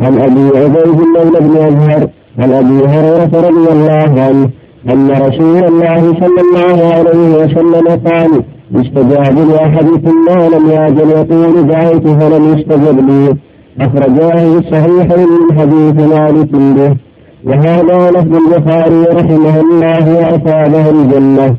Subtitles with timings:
[0.00, 2.08] عن أبي عبيد مولى بن أزهر
[2.38, 4.50] عن أبي هريرة رضي الله عنه
[4.92, 8.42] أن رسول الله صلى الله عليه وسلم قال
[8.74, 13.36] يستجاب لأحدكم ما لم يعجل يقول دعوت فلم يستجب لي.
[13.80, 16.96] أخرجاه الصحيحين من حديث مالك به.
[17.44, 21.56] وهذا لفظ البخاري رحمه الله وأصابه الجنة.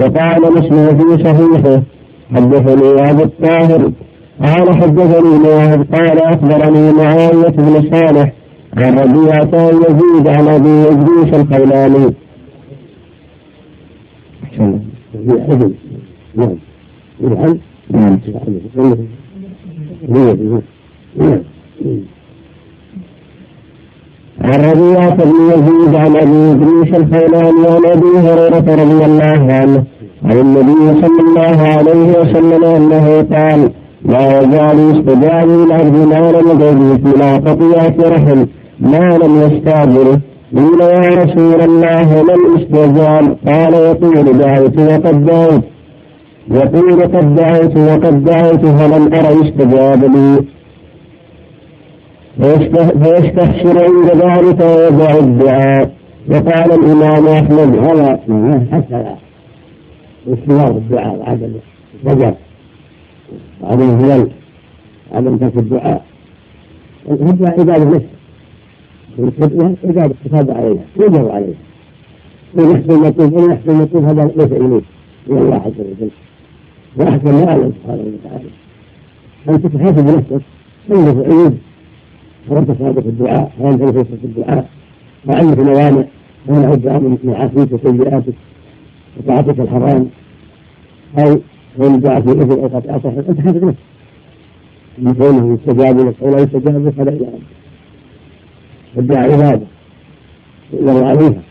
[0.00, 1.82] وقال مسلم في صحيحه
[2.34, 3.90] حدثني أبو الطاهر
[4.46, 8.32] قال حدثني معاذ قال أخبرني معاوية بن صالح
[8.76, 12.14] عن ربيعة يزيد عن أبي إدريس الخولاني.
[14.58, 14.80] نعم
[16.34, 16.58] نعم
[17.90, 18.18] نعم
[24.40, 29.84] عن ربيعة بن يزيد عن أبي ادريس الخولاني عن أبي هريرة رضي الله عنه
[30.24, 33.70] عن النبي صلى الله عليه وسلم أنه قال
[34.08, 36.48] لا يزال يستجاب العبد ما لم
[37.14, 38.46] إلى قطيعة رحم
[38.80, 40.20] ما لم يستعجله
[40.56, 45.64] قيل يا رسول الله ما الاستجاب قال يقول دعوت وقد دعوت.
[46.50, 50.44] يقول قد دعوت وقد دعوت فلم أرى يستجاب لي.
[53.02, 55.90] فيستحسن عند ذلك ويدع الدعاء.
[56.30, 58.20] وقال الإمام أحمد هذا
[58.72, 59.14] حتى
[60.32, 61.52] استمرار الدعاء وعدم
[62.04, 62.36] الرجاء
[63.60, 64.30] وعدم الهلال
[65.12, 66.04] وعدم ترك الدعاء.
[67.10, 68.08] الدعاء عبادة نفسه
[69.84, 71.54] عبادة تتابع عليها يجب عليها.
[72.54, 74.82] من يحسن المطلوب ومن يحسن المطلوب هذا ليس إليه
[75.26, 76.10] من الله عز وجل.
[76.96, 78.50] وأحسن ما أعلم سبحانه وتعالى.
[79.48, 80.44] أن تتحاسب نفسك
[80.88, 81.58] تنظر عيوب
[82.48, 84.68] ولم تصادق الدعاء ولم تنفس في الدعاء.
[85.26, 86.04] وعندك موانع
[86.48, 88.34] منع الدعاء من معاصيك وسيئاتك
[89.18, 90.08] وطاعتك الحرام.
[91.18, 91.38] أو
[91.76, 93.78] كون الدعاء في أو قطع صحيح أنت حاسب نفسك
[94.98, 96.14] من كونه يستجاب لك.
[96.22, 97.42] أو لا يستجاب لك هذا إلى ربك.
[98.98, 99.66] الدعاء عبادة.
[100.72, 101.42] يؤمر عليها.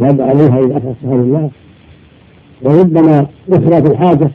[0.00, 1.50] إذا أخلصها لله
[2.62, 4.30] وربما يخرى الحاجة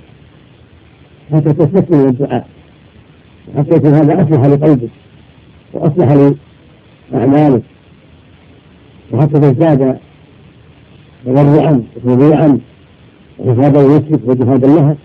[1.31, 2.47] حتى تستكمل الدعاء.
[3.57, 4.89] حتى يكون هذا اصلح لقلبك.
[5.73, 6.33] وأصلح
[7.11, 7.61] لأعماله
[9.11, 9.97] وحتى تزداد
[11.25, 12.59] تضرعا وتضيعا
[13.43, 14.95] وحفاظا لنفسك وجهادا لها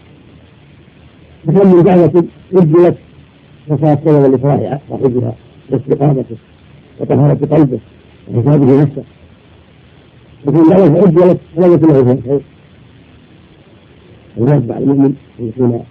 [1.46, 2.98] فكم من دعوة أجلت
[3.68, 5.34] وصارت سببا لإفراح صاحبها
[5.70, 6.36] واستقامته
[7.00, 7.78] وطهارة قلبه
[8.34, 9.04] وحفاظه نفسه.
[10.46, 12.40] وكل دعوة أجلت يكون له فيها خير
[14.38, 15.84] الواجب على المؤمن أن يكون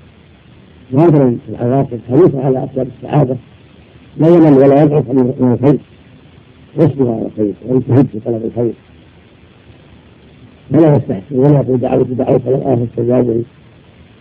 [0.92, 3.38] ناظرا في العواقب حريصا على أسباب السعادة.
[4.18, 5.80] لا يمل ولا يضعف عن الخير.
[6.78, 8.74] يصبر على الخير ويجتهد في طلب الخير.
[10.72, 13.44] ولا يستحسن ولا يقول دعوت دعوت فلم استجاب لي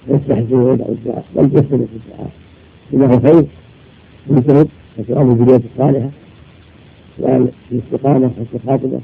[0.09, 2.31] يستحسن ويدعو الدعاء بل يستمر في الدعاء.
[2.95, 3.47] إنه خير
[4.31, 4.69] يجتهد
[4.99, 6.11] وسؤال البداية الصالحة
[7.19, 9.01] سؤال الاستقامة والخاطبة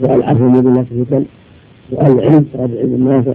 [0.00, 1.24] سؤال العفو من الناس الفتن
[1.90, 3.34] سؤال العلم سؤال العلم النافع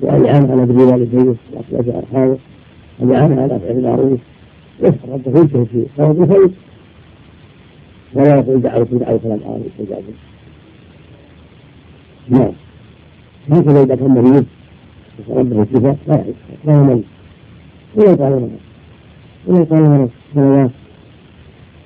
[0.00, 2.36] سؤال العام على بر والديه واصلاح ارحامه
[3.00, 4.20] والإعانة على فعل المعروف.
[4.80, 6.50] يسأل ربه ينتهي في طلب الخير
[8.14, 10.02] ولا يقول دعوة دعوة فلم أرى يستجاب
[12.28, 12.52] نعم.
[13.50, 14.46] هكذا إذا كان مريض
[15.30, 15.96] ربه الشفاء
[16.64, 17.02] لا يمل
[17.94, 18.50] ولا يطال مرض
[19.46, 20.70] ولا يطال مرض سنوات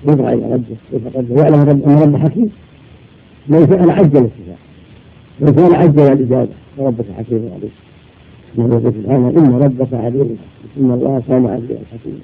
[0.08, 2.50] يدعى إلى ربه يتقدم يعلم رب أن ربه حكيم.
[3.48, 4.58] من فعل عجل الشفاء
[5.40, 7.70] من فعل عجل الإجابة وربك حكيم عليم
[8.58, 10.36] يقول سبحانه إن ربك عليم
[10.80, 12.18] إن الله كان عليا حكيما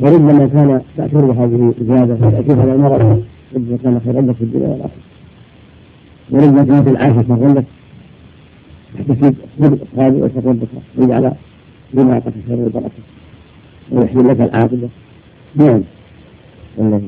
[0.00, 3.22] وربما كان تأثير هذه الزيادة تأثير هذا المرض.
[3.54, 5.11] ربما كان خيرا لك في الدنيا والآخرة.
[6.32, 7.64] وربما كانت العافية لك
[8.94, 11.32] تحتسب صدق هذه وشر ربك ويجعل
[11.94, 12.70] بما أعطاك خير
[13.92, 14.88] ويحسن لك العاقبة.
[15.56, 15.82] نعم.
[16.78, 17.00] الله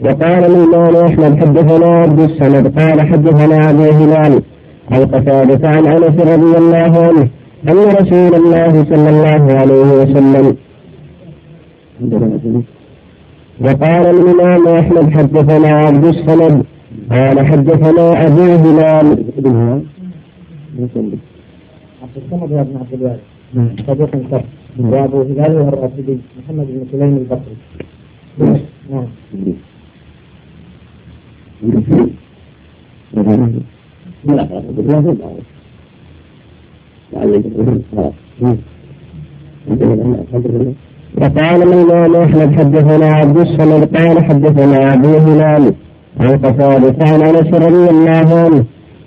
[0.00, 4.42] وقال الإمام أحمد حدثنا عبد الصمد قال حدثنا أبي هلال
[4.90, 7.28] عن قتادة عن أنس رضي الله عنه
[7.68, 10.56] أن رسول الله صلى الله عليه وسلم
[13.60, 16.64] وقال الإمام أحمد حدثنا عبد الصمد
[17.10, 19.06] قال حدثنا أبو هلال.
[22.02, 23.20] عبد الصمد بن عبد الوارث
[23.86, 24.44] صديق كف
[24.78, 27.56] وأبو هلال هو الرافدي محمد بن سليم البصري.
[28.90, 29.06] نعم.
[41.16, 45.74] وقال الإمام أحمد حدثنا عبد الصمد قال حدثنا أبو هلال.
[46.20, 48.06] عن قتادة عن أنس رضي الله.
[48.16, 48.64] عنه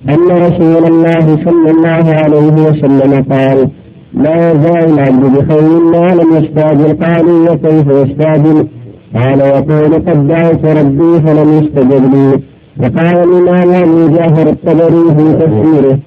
[0.10, 3.70] أن رسول الله صلى الله عليه وسلم قال
[4.14, 8.68] لا يزال العبد بخير ما لم يستعجل قالوا وكيف يستعجل
[9.16, 12.42] قال يقول قد دعوت ربي فلم يستجب لي
[12.80, 16.00] وقال الإمام أبو جعفر الطبري في تفسيره.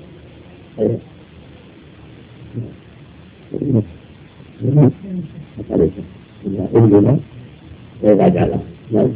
[8.29, 8.61] جعله
[8.93, 9.09] نعم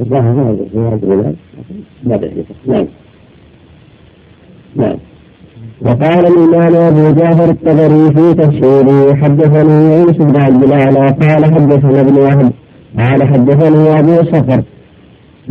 [0.00, 0.56] الظاهر
[2.66, 2.86] نعم
[4.76, 4.96] نعم
[5.82, 12.16] وقال الإمام أبو جعفر الطبري في تفسيره حدثني يونس بن عبد الأعلى قال حدثنا ابن
[12.18, 12.52] وهب
[12.98, 14.62] قال حدثني أبو صفر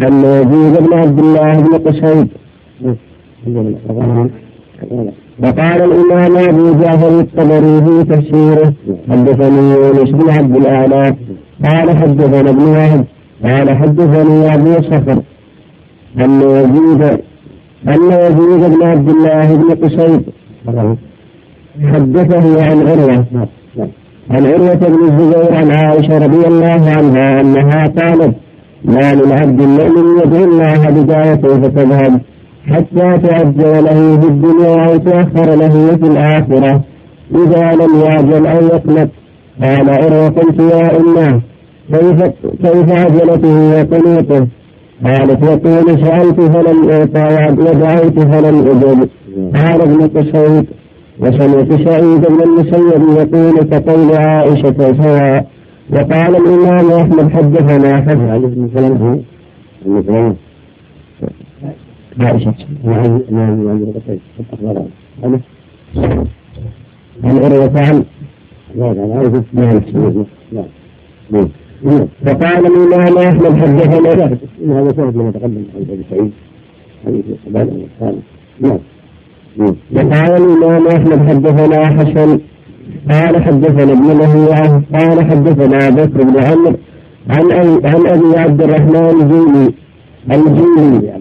[0.01, 2.27] أن يزيد بن عبد الله بن قصيد
[5.43, 8.73] وقال الإمام أبو جعفر الطبري في تفسيره
[9.09, 11.15] حدثني يونس بن عبد الأعلى
[11.65, 13.05] قال حدثنا ابن وهب
[13.43, 15.21] قال حدثني أبو صفر
[16.19, 17.01] أن يزيد
[17.87, 20.23] أن يزيد بن عبد الله بن قصيد
[21.93, 23.25] حدثه عن عروة
[24.31, 28.35] عن عروة بن الزبير عن عائشة رضي الله عنها أنها قالت
[28.85, 32.21] ما للعبد المؤمن يدعو الله بدعوته فتذهب
[32.67, 36.83] حتى تعجل له في الدنيا أو تؤخر له في الآخرة.
[37.35, 39.09] إذا لم يعجل أو يقلق.
[39.63, 41.41] قال عروة قلت يا أمه
[41.91, 42.23] كيف
[42.63, 44.47] كيف عجلته وقنوطه
[45.05, 49.09] قالت يقول سألت فلم أعطى ودعوت فلم أجب
[49.55, 50.65] قال ابن قصيد
[51.19, 55.47] وسمعت سعيد بن المسيب يقول كقول عائشة سواء
[55.91, 59.19] وقال الإمام أحمد حدثنا حدث علي بن سلمة
[59.85, 60.35] بن سلمة
[62.19, 62.53] عائشة
[62.83, 63.79] نعم نعم نعم
[67.23, 68.03] عن عروة عن
[69.11, 70.65] عائشة نعم
[71.31, 71.47] نعم
[71.83, 76.31] وقال الإمام أحمد حدثنا إن هذا شاهد لما تقدم عن أبي سعيد
[77.05, 77.25] حديث
[78.59, 78.79] نعم.
[79.95, 82.39] وقال الإمام أحمد حدثنا حسن.
[83.11, 86.77] قال حدثنا ابن لهيعة قال حدثنا بكر بن عمرو
[87.29, 89.73] عن أبي عن أبي عبد الرحمن الجيلي.
[90.31, 91.13] الجيلي.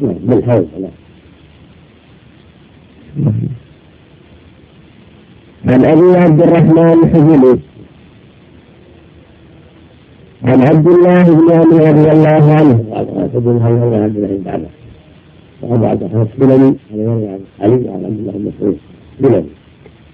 [0.00, 0.66] بالحوض
[5.66, 7.67] عن أبي عبد الرحمن الحجلي
[10.44, 13.28] عن عبد الله بن أبي رضي الله عنه.
[13.34, 14.68] تقول هل يروي عبد الله بعده
[15.62, 18.76] وأبو عبد الرحمن السلمي هذا يروي عن علي وعن عبد الله بن مسعود
[19.22, 19.44] سلمي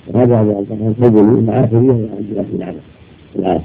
[0.09, 2.81] وهذا عبد الرحمن السلمي مع أخيه عن عبد الله بن عمرو
[3.38, 3.61] العاص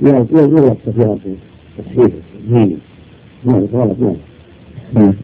[0.00, 1.34] نعم يغلط كثيرا في
[1.78, 2.18] تصحيحه
[2.48, 2.76] ديني
[3.44, 3.66] نعم
[4.92, 5.14] نعم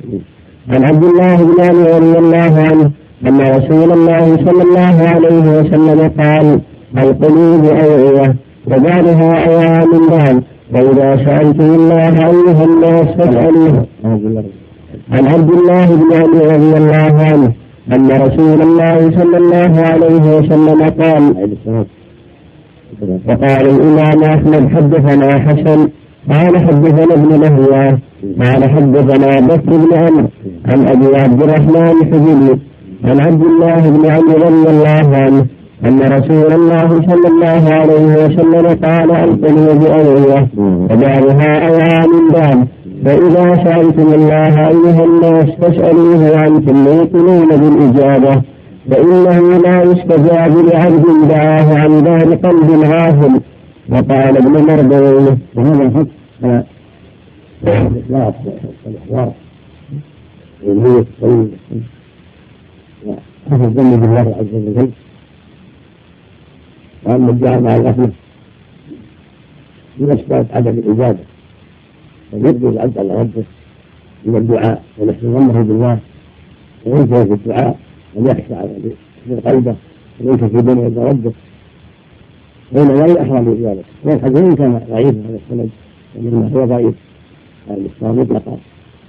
[0.68, 2.90] عن عبد الله بن أبي رضي الله عنه
[3.26, 6.60] أن رسول الله صلى الله عليه وسلم قال
[6.98, 13.86] القلوب أوعية وبعدها اوعى من بعد واذا سالتم الله أيها الناس فاسألوه.
[15.12, 17.52] عن عبد الله بن أبي رضي الله عنه
[17.92, 21.22] أن رسول الله صلى الله عليه وسلم قال
[23.28, 25.88] وقال الإمام أحمد حدثنا حسن.
[26.32, 27.98] قال حدثنا ابن لهيعة
[28.44, 30.28] قال حدثنا بكر بن عمرو
[30.66, 32.60] عن أبي عبد الرحمن الحجري
[33.04, 35.46] عن عبد الله بن عمرو رضي الله عنه
[35.84, 40.48] أن رسول الله صلى الله عليه وسلم قال القلوب اوعيه
[40.90, 42.66] وبعضها أوعى من بعض
[43.04, 48.42] فإذا سألتم الله أيها الناس فاسألوه وأنتم موقنون بالإجابة.
[48.90, 53.40] فإنه لا يستجاب لعبد دعاه عن دار قلب غافل.
[53.88, 56.06] وقال ابن مردويه وهذا الحق
[57.64, 58.34] الإخلاص
[58.86, 59.32] والإحضار
[60.62, 61.50] والنية الطيبة
[63.06, 64.90] وحسن الظن بالله عز وجل.
[67.04, 68.12] وأما الدعاء مع الغفلة
[69.98, 71.18] من أسباب عدم الإجابة
[72.30, 73.44] فيبدو العبد على ربه
[74.24, 74.82] من الدعاء.
[74.98, 75.98] ونحن ظنه بالله.
[76.86, 77.78] وينتهي في الدعاء.
[78.14, 78.92] ويخشى على
[79.44, 79.74] قلبه
[80.20, 81.32] وينتهي بين يدي ربه.
[82.72, 85.70] فإن لا أحرى بذلك والحديث وإن كان ضعيف هذا السند.
[86.16, 86.94] ومما هو ضعيف.
[87.68, 88.56] هذا الإسلام مطلقا.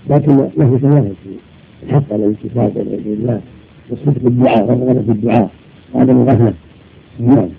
[0.09, 1.15] لكن له شواهد.
[1.23, 3.41] في الحق على الاتفاق بين يدي الله.
[3.89, 5.49] والصدق في الدعاء والرغبة في الدعاء
[5.93, 6.53] وعدم الغفلة.
[7.19, 7.49] نعم.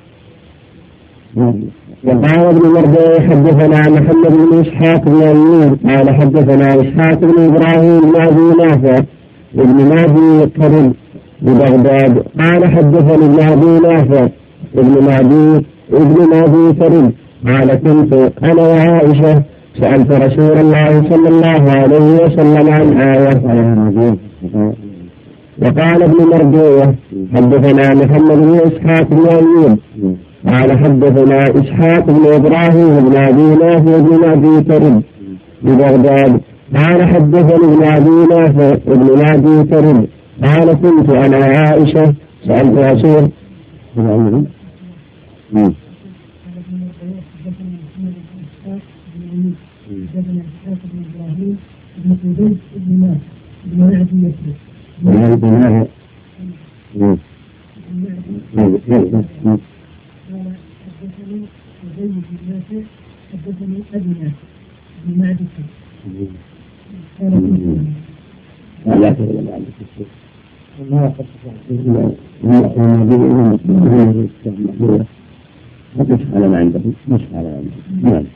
[1.37, 8.21] وقال ابن مردوي حدثنا محمد بن إسحاق بن ايوب قال حدثنا إسحاق بن إبراهيم بن
[8.21, 9.05] ابي نافع
[9.59, 10.93] ابن مهدي كرم
[11.43, 12.19] ببغداد.
[12.41, 14.29] قال حدثني ابن ابي نافع
[14.77, 17.13] ابن مهدي ابن مهدي كرم
[17.47, 19.43] قال كنت أنا وعائشة
[19.81, 23.43] سألت رسول الله صلى الله عليه وسلم عن آية.
[25.63, 26.95] وقال ابن مردويه
[27.35, 29.79] حدثنا محمد بن إسحاق بن ايوب
[30.47, 35.03] قال حدثنا إسحاق بن إبراهيم بن أبي نافع بن أبي كرب
[35.63, 36.41] ببغداد
[36.77, 40.07] قال حدثني ابن أبي نافع بن أبي كرب
[40.45, 42.15] قال كنت أنا عائشة
[42.47, 43.31] سألت رسول
[58.57, 59.76] Thank you.
[61.97, 62.87] زيد بن نافع
[63.33, 64.47] حدثني ابي نافع
[65.07, 65.65] بمعدته
[68.87, 69.11] قال لا
[70.91, 71.09] لا
[72.45, 72.69] لا
[73.69, 75.07] ما يقصد
[75.97, 78.27] نقص على ما عندكم نصف على ما عندكم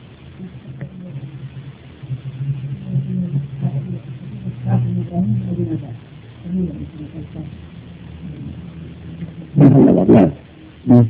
[10.87, 11.05] نعم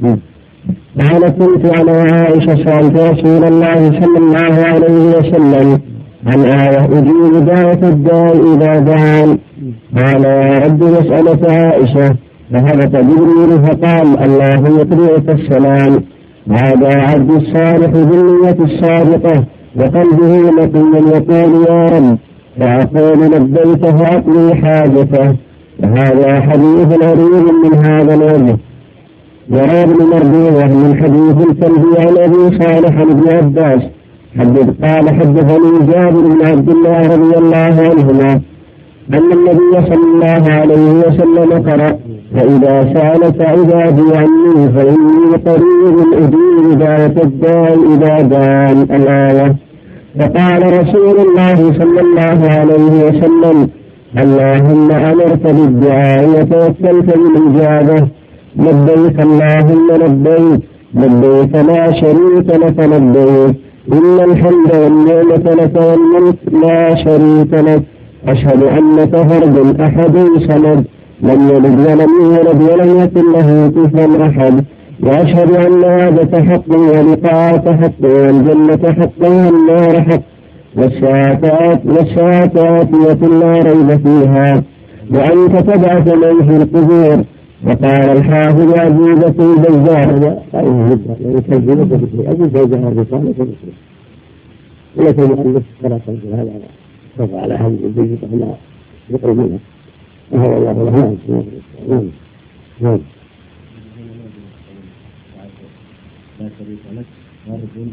[0.00, 0.18] نعم
[1.00, 5.80] قال كنت أنا وعائشه سألت رسول الله صلى الله عليه وسلم
[6.26, 9.38] عن آية أجيب دعوة الداء إذا دعان.
[9.96, 12.16] قال يا رب مسألة عائشة
[12.52, 16.04] فهبط جبريل فقال الله يقرئك السلام.
[16.50, 19.44] هذا عبد الصالح بالنية الصادقة
[19.76, 22.18] وقلبه نقي يقول يا رب
[22.60, 25.36] فأقول لبيك فأقضي حاجته.
[25.82, 28.56] وهذا حديث غريب من هذا الوجه.
[29.50, 33.82] وروى ابن مردوة من حديث الكلب عن أبي صالح بن عباس.
[34.38, 38.40] حدث قال حدثني جابر بن عبد الله رضي الله عنهما
[39.14, 41.98] أن النبي صلى الله عليه وسلم قرأ
[42.34, 49.56] فإذا سألك عبادي عني فإني قريب أجيب دعوة الداء إذا دان الآية
[50.20, 53.68] فقال رسول الله صلى الله عليه وسلم
[54.18, 58.08] اللهم أمرت بالدعاء وتوكلت بالإجابة.
[58.56, 60.60] لبيك اللهم لبيك.
[60.94, 63.56] لبيك لا شريك لك لبيك.
[63.92, 67.82] إن الحمد والنعمة لك والملك لا شريك لك.
[68.28, 70.84] أشهد أنك فرد أحد صمد
[71.22, 74.64] لم يلد ولم يولد ولم يكن له كفوا أحد.
[75.02, 80.29] وأشهد أن وعدك حق ولقاءك حق والجنة حق والنار حق.
[80.76, 81.40] والساعة
[81.84, 84.62] والساعة آتية لا ريب فيها.
[85.10, 87.24] وأنت تبعث من في القبور.
[87.66, 90.42] وقال الحافظ عزيزة البزار
[91.20, 93.72] يكذبك بشيء أبو زوجها الرسالة فمسلم
[94.96, 96.00] ولكن المؤلف هذا
[97.18, 98.54] سوف على هذه البيت إحنا
[99.10, 99.58] يقرب منها
[100.32, 101.16] وهو الله له
[101.88, 102.08] نعم
[102.80, 102.98] نعم
[106.40, 107.04] لا شريك لك.
[107.48, 107.90] وارجو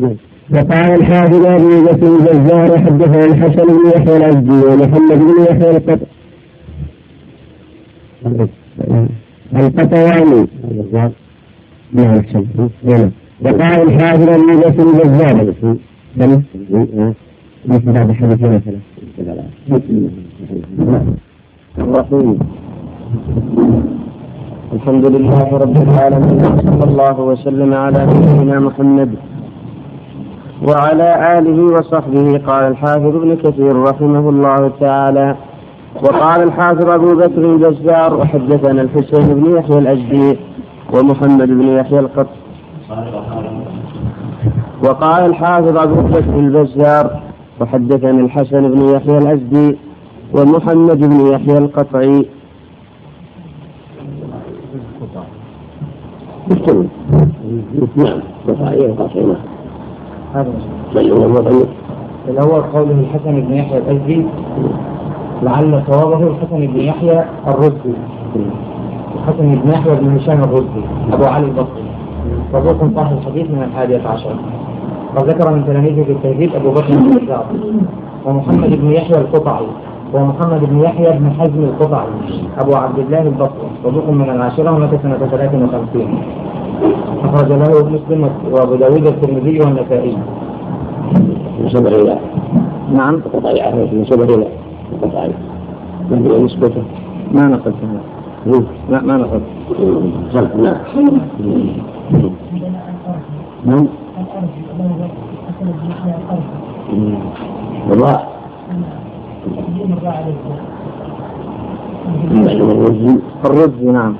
[0.00, 0.16] نعم
[0.50, 5.98] وقال الحافظ ابي بكر الجزار حدثنا الحسن بن يحيى الازدي ومحمد بن يحيى القط
[9.56, 10.46] القطواني.
[11.92, 12.44] نعم احسن
[13.40, 15.36] وقال الحافظ ابي بكر الجزار؟
[17.66, 18.80] مثل بعد حديث مثلا
[21.78, 22.38] الرحيم.
[24.72, 29.10] الحمد لله رب العالمين وصلى الله وسلم على نبينا محمد
[30.68, 32.38] وعلى آله وصحبه.
[32.46, 35.36] قال الحافظ ابن كثير رحمه الله تعالى
[36.04, 40.38] وقال الحافظ أبو بكر الجزار وحدثنا الحسين بن يحيى الأجدي
[40.94, 42.26] ومحمد بن يحيى القط.
[44.84, 47.20] وقال الحافظ أبو بكر البزار
[47.60, 49.76] وحدثني الحسن بن يحيى الأزدي
[50.34, 52.26] ومحمد بن يحيى القطعي
[56.50, 56.86] مستوي
[57.96, 58.20] نعم.
[58.48, 59.36] قطعية وقطعية
[60.34, 60.52] هذا
[60.94, 61.28] بل هو.
[61.28, 61.68] مضيق
[62.28, 64.26] الأول قوله الحسن بن يحيى الأزدي.
[65.42, 67.94] لعل صوابه الحسن بن يحيى الرزي.
[69.14, 70.82] الحسن بن يحيى بن هشام الرزي.
[71.12, 71.86] أبو علي البصري.
[72.52, 74.36] صدوق صاحب الحديث من الحادية عشر.
[75.16, 77.20] وذكر من تلاميذه في التهذيب أبو بكر بن
[78.26, 79.66] ومحمد بن يحيى القطعي.
[80.14, 82.06] ومحمد بن يحيى بن حزم القطعي
[82.58, 86.18] أبو عبد الله البصري صدوق من العاشرة ومات سنة 53
[87.24, 90.16] أخرج له مسلم وأبو داود الترمذي والنسائي.
[91.64, 92.18] نسبة إلى
[92.92, 93.22] نعم.
[93.34, 94.46] قطعية نسبة إلى
[95.02, 95.38] قطعية
[96.10, 96.82] ما هي نسبته؟
[97.32, 98.00] ما نقلتها
[98.90, 99.42] لا ما نقلت.
[100.32, 100.56] خلف.
[100.56, 100.76] نعم.
[103.64, 103.86] نعم
[107.88, 108.35] معلوم
[112.36, 114.14] الرزي الرزي نعم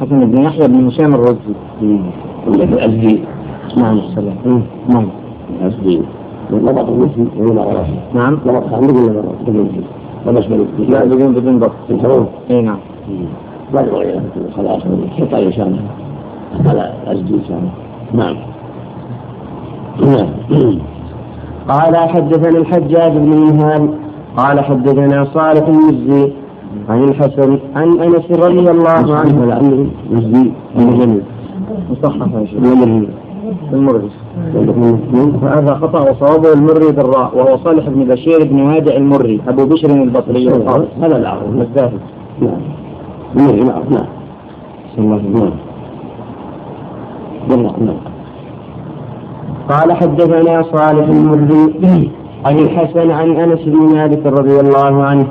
[0.00, 1.54] حسن بن يحيى بن هشام الرزي
[2.48, 3.20] الأزدي.
[3.76, 4.62] نعم السلام.
[4.88, 5.06] نعم.
[5.60, 6.02] الأزدي.
[6.52, 8.38] نمط المسلم ولا نعم.
[8.46, 8.72] نمط
[10.26, 10.40] ولا
[10.88, 12.78] لا بدون بدون اي نعم.
[13.74, 14.20] ما يبغى
[14.56, 14.82] خلاص
[15.18, 15.82] حتى إن شاء الله
[16.66, 17.40] على أزدي
[18.14, 18.36] نعم.
[20.00, 20.26] نعم.
[21.68, 24.05] قال حدثني الحجاج بن منهال
[24.36, 26.32] قال حدثنا صالح المزي.
[26.88, 29.90] عن الحسن عن أنس رضي الله عنه.
[30.10, 31.22] مزدي من جميل.
[31.90, 32.60] مصحف يا شيخ
[35.42, 40.48] هذا خطأ وصوابه المري بالراء وهو صالح بن بشير بن وادع المري أبو بشر البصري
[41.02, 42.00] هذا العرض الزاهد
[42.40, 42.60] نعم.
[43.36, 44.06] المري معروف نعم.
[44.98, 45.50] الله نعم.
[47.50, 47.96] والله نعم.
[49.70, 52.10] قال حدثنا صالح المري.
[52.46, 55.26] عن الحسن عن أنس بن مالك رضي الله عنه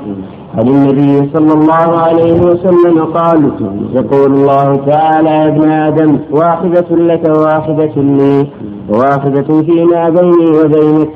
[0.58, 3.50] عن النبي صلى الله عليه وسلم قال
[3.94, 8.46] يقول الله تعالى يا ابن آدم واحدة لك وواحدة لي
[8.90, 11.08] وواحدة فيما بيني وبينك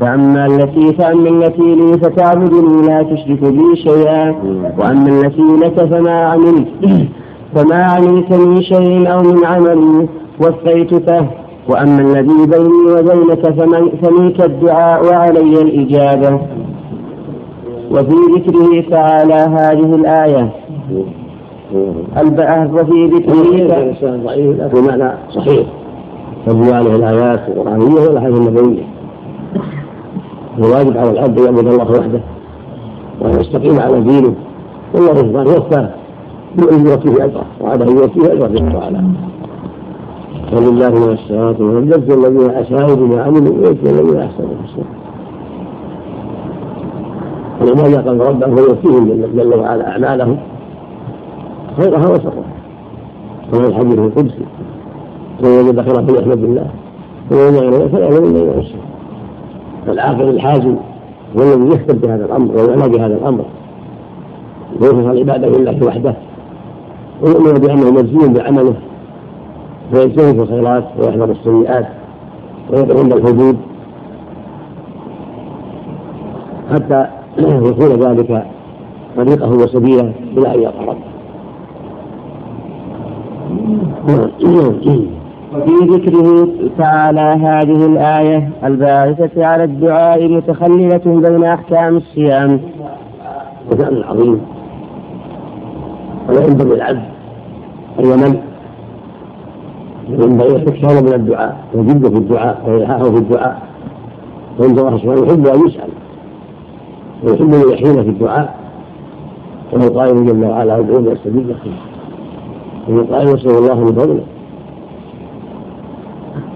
[0.00, 4.34] فأما التي فأما التي لي فتعبدني لا تشرك بي شيئا
[4.78, 6.66] وأما التي لك فما عملت
[7.54, 10.08] فما عملت من شيء أو من عمل
[10.40, 11.24] وفيتك
[11.68, 13.50] وأما الذي بيني وبينك
[14.02, 16.40] فمنك الدعاء وعلي الإجابة.
[17.90, 20.50] وفي ذكره تعالى هذه الآية.
[22.18, 25.66] البأه وفي ذكره ضعيف لكن معنى صحيح
[26.46, 28.82] تدل عليه الآيات القرآنية والأحاديث النبوية.
[30.58, 32.20] الواجب على العبد أن يعبد الله وحده
[33.20, 34.34] وأن يستقيم على دينه.
[34.94, 35.88] والله سبحانه يوفى
[36.58, 39.04] يؤجر فيه أجره وعلى يوفيه أجره جل وعلا
[40.52, 44.84] ولله ما السماوات والارض يجزي الذين اساءوا بما عملوا ويجزي الذين احسنوا الحسنى
[47.60, 50.38] ولماذا قال ربه ويوفيهم جل وعلا أعمالهم.
[51.76, 52.44] خيرها وشرها
[53.52, 54.44] كما الحديث القدسي.
[55.42, 56.66] من وجد خيرا فليحمد الله.
[57.30, 58.78] ومن يعلم فلا يعلم الا نفسه
[59.86, 60.76] فالعاقل الحازم
[61.36, 63.44] هو الذي يهتم بهذا الأمر ويعنى بهذا الأمر.
[64.80, 66.14] ويخلص العباده لله وحده.
[67.22, 68.74] ويؤمن بأنه مجزي بعمله.
[69.92, 71.86] فيجتهد في الخيرات ويحذر السيئات
[72.70, 73.56] ويقف عند الحدود
[76.72, 77.06] حتى
[77.70, 78.46] يكون ذلك
[79.16, 81.06] طريقه وسبيله إلى أن يلقى ربه
[85.54, 92.60] وفي ذكره تعالى هذه الآية الباعثة على الدعاء متخللة بين أحكام الصيام.
[93.72, 94.40] وشأن عظيم.
[96.28, 97.02] ولا ينبغي العبد
[97.98, 98.38] أن يمل.
[100.08, 103.62] ينبغي استكثار من الدعاء وجد في الدعاء وإلحاحه في الدعاء
[104.58, 105.90] فإن الله سبحانه يحب أن يسأل.
[107.24, 108.56] ويحب أن يحين في الدعاء.
[109.72, 111.70] وهو قائل جل وعلا ادعوني استجيب لكم
[112.88, 114.20] وهو قائل يسأل الله من فضله.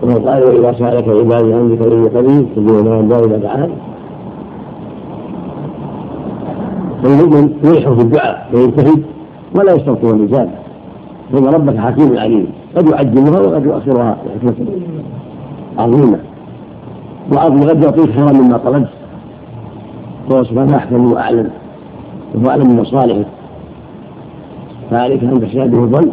[0.02, 3.72] وهو قائل وإذا سألك عبادي عني فإني قريب تجيب ما ينبغي إذا دعاني
[7.02, 9.02] فالمؤمن يلح في الدعاء ويجتهد
[9.56, 10.50] ولا يستبطئ الإجابة
[11.32, 12.59] فإن ربك حكيم عليم.
[12.76, 14.66] قد يعجلها وقد يؤخرها لحكمة
[15.78, 16.18] عظيمة.
[17.32, 18.88] وعظم قد يعطيك خيرا مما طلبت.
[20.30, 21.50] وهو سبحانه أحكم وأعلم.
[22.34, 23.26] وهو أعلم من مصالحك
[24.90, 26.10] فعليك أن تحسن به الظن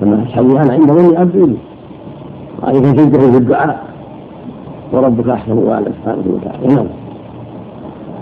[0.00, 1.56] كما الحديث عند ظن عبد
[2.62, 3.84] وعليك أن تنتهي في الدعاء.
[4.92, 6.74] وربك أحسن وأعلم سبحانه وتعالى.
[6.74, 6.86] نعم.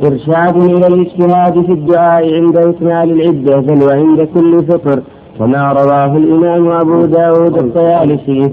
[0.05, 5.03] إرشاد إلى الاجتهاد في الدعاء عند إكمال العدة بل وعند كل فطر.
[5.39, 8.51] كما رواه الإمام أبو داود الطيالسي.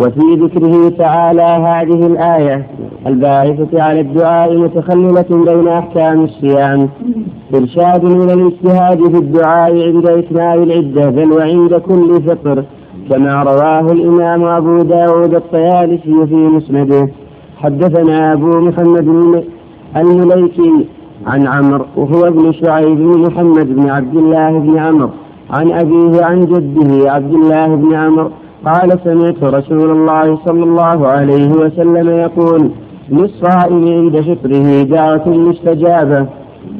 [0.00, 2.66] وفي ذكره تعالى هذه الآية
[3.06, 6.88] الباعثة على الدعاء متخللة بين أحكام الصيام.
[7.54, 12.64] إرشاد إلى الاجتهاد في الدعاء عند إكمال العدة بل وعند كل فطر
[13.10, 17.08] كما رواه الإمام أبو داود الطيالسي في مسنده.
[17.56, 19.08] حدثنا أبو محمد
[19.96, 20.86] المليكي
[21.26, 25.10] عن عمرو وهو ابن شعيب بن محمد بن عبد الله بن عمرو.
[25.50, 28.30] عن أبيه عن جده عبد الله بن عمرو
[28.64, 32.70] قال سمعت رسول الله صلى الله عليه وسلم يقول
[33.08, 36.26] للصائم عند فطره دعوة مستجابة.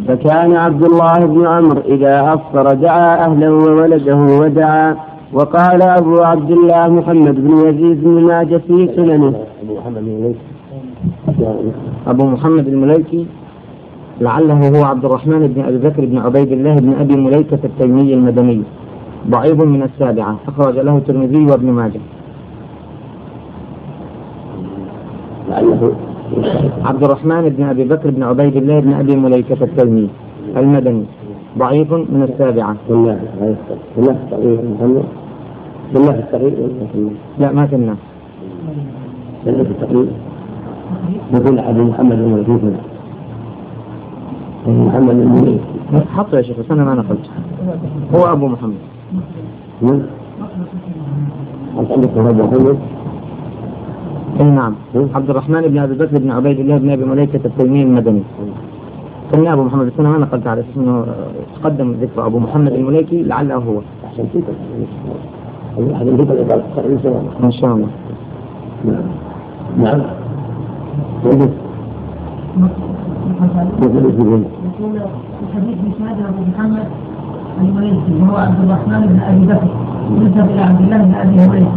[0.08, 4.96] فكان عبد الله بن عمرو إذا أفطر دعا أهله وولده ودعا.
[5.32, 9.34] وقال أبو عبد الله محمد بن يزيد بن ماجه في سننه.
[9.62, 10.34] أبو محمد بن
[12.06, 13.26] أبو محمد المليكي.
[14.20, 18.62] لعله هو عبد الرحمن بن أبي بكر بن عبيد الله بن أبي مليكة التيمي المدني
[19.30, 22.00] ضعيف من السابعة أخرج له الترمذي وابن ماجه.
[25.50, 25.92] لعله
[26.84, 30.08] عبد الرحمن بن أبي بكر بن عبيد الله بن أبي مليكة التيمي
[30.56, 31.04] المدني
[31.58, 32.76] ضعيف من السابعة.
[32.88, 33.18] بالله
[33.96, 34.16] بالله
[34.74, 35.04] محمد؟
[37.38, 37.96] لا ما كنا.
[39.44, 40.06] بالله في التقرير
[41.34, 42.70] يقول أبو محمد أبو
[44.68, 45.60] محمد الملكي
[46.16, 47.30] حطه يا شيخ بس أنا ما نقلت
[48.14, 48.74] هو أبو محمد.
[51.90, 52.78] عندك محمد
[54.40, 54.74] اي نعم.
[55.14, 58.22] عبد الرحمن بن أبي بكر بن عبيد الله بن أبي مليكة التيمي المدني.
[59.32, 61.06] كان أبو محمد بس أنا ما نقلت على أساس إنه
[61.54, 63.80] تقدم ذكر أبو محمد المليكي لعله هو.
[64.32, 64.44] فيك
[67.02, 67.88] سواء إن شاء الله.
[68.84, 69.02] نعم.
[69.78, 70.00] نعم.
[74.80, 75.00] يقول
[75.48, 76.86] الحديث بإسناد أبو محمد
[77.60, 79.68] المليكي وهو عبد الرحمن بن أبي بكر
[80.22, 81.72] يذهب إلى عبد الله بن أبي هريرة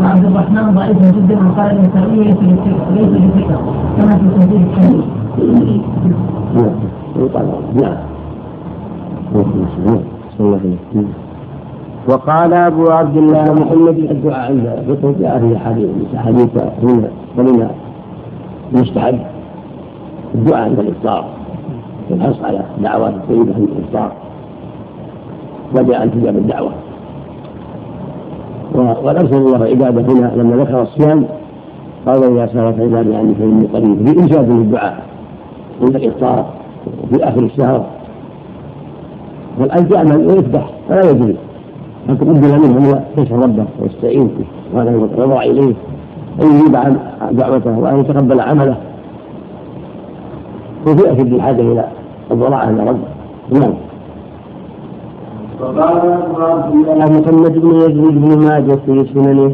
[0.00, 2.36] وعبد الرحمن ضعيف جدا وقال النسائي ليس
[2.94, 3.60] ليس بثقة
[3.96, 5.04] كما في تهذيب الحديث.
[6.54, 6.70] نعم
[7.74, 7.96] نعم
[12.08, 16.48] وقال أبو عبد الله محمد الدعاء عند الفطر جاء في احاديث احاديث
[16.82, 17.68] هنا ومن
[18.74, 19.18] المستحب
[20.34, 20.78] الدعاء عند
[22.10, 24.12] والحرص على دعوات الطيبه عند الافطار
[25.74, 26.72] وجاء ان تجاب الدعوه
[28.74, 31.24] والارسل الله عباده هنا لما ذكر الصيام
[32.06, 35.02] قال اذا سالت عبادي عني فاني قريب في انشاد للدعاء
[35.82, 36.46] عند الإفطار
[37.02, 37.84] وفي آخر الشهر.
[39.60, 41.34] والان تعمل ويفتح فلا يجوز.
[42.08, 45.74] أن تقبل منه هو يسأل ربه ويستعين به وهذا يضع إليه
[46.42, 46.98] أن يجيب عن
[47.32, 48.76] دعوته وأن يتقبل عمله.
[50.86, 51.84] وفي أشد الحاجة إلى
[52.30, 53.08] الضراعة عند ربه.
[53.60, 53.74] نعم.
[55.60, 59.52] وقال محمد بن يزيد بن ماجه في سننه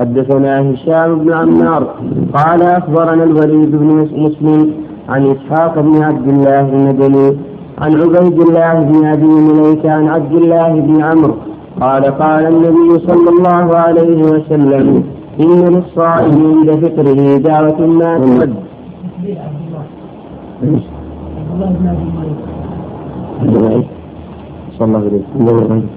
[0.00, 1.86] حدثنا هشام بن عمار
[2.34, 4.72] قال أخبرنا الوليد بن مسلم
[5.08, 7.36] عن إسحاق بن عبد الله المدني
[7.78, 11.34] عن عبيد الله بن أبي مليكة عن عبد الله بن عمرو
[11.80, 15.04] قال قال النبي صلى الله عليه وسلم
[15.40, 19.78] إن للصائم عند فطره دعوة ما ترد صلى الله عليه وسلم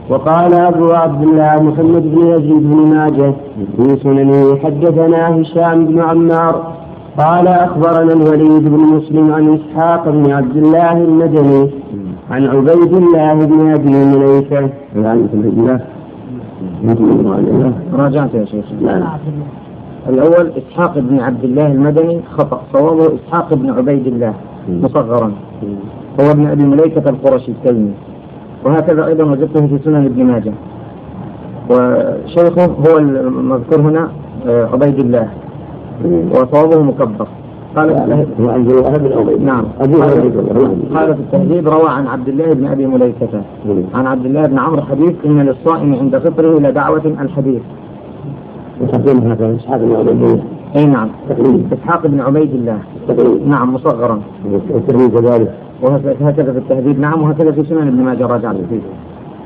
[0.10, 3.34] وقال أبو عبد الله محمد بن يزيد بن ماجه
[3.78, 6.74] في سننه حدثنا هشام بن عمار
[7.18, 11.70] قال أخبرنا الوليد بن مسلم عن إسحاق بن عبد الله المدني
[12.32, 14.70] عن عبيد الله بن أبي مليكة.
[17.94, 18.66] راجعت يا شيخ.
[20.10, 22.62] الأول إسحاق بن عبد الله المدني خطأ.
[22.74, 24.34] صوابه إسحاق بن عبيد الله.
[24.70, 25.32] مصغرا.
[26.22, 27.92] هو ابن أبي مليكة القرشي التيمي
[28.66, 30.54] وهكذا أيضا وجدته في سنن ابن ماجه.
[31.70, 34.10] وشيخه هو المذكور هنا
[34.48, 35.28] آه، عبيد الله.
[36.32, 37.28] وصوابه مكبر.
[37.76, 39.42] قال عبد الله بن عبيد.
[39.44, 39.64] نعم.
[39.82, 43.42] أبوه قال- عبيد الله قال في التهذيب روى عن عبد الله بن أبي مليكة.
[43.94, 47.62] عن عبد الله بن عمرو حديث إن للصائم عند فطره لدعوة الحديث.
[48.82, 50.40] وتقديم هذا بن الله
[50.76, 51.10] أي نعم.
[51.30, 51.74] تقريب.
[51.74, 52.80] إسحاق بن عبيد الله.
[53.08, 53.48] تقريب.
[53.48, 54.22] نعم مصغرا.
[54.74, 55.54] والترمذي كذلك.
[55.82, 57.00] وهكذا في التهذيب.
[57.00, 58.26] نعم وهكذا في سنن ابن ماجه.
[58.26, 58.82] راجع فيه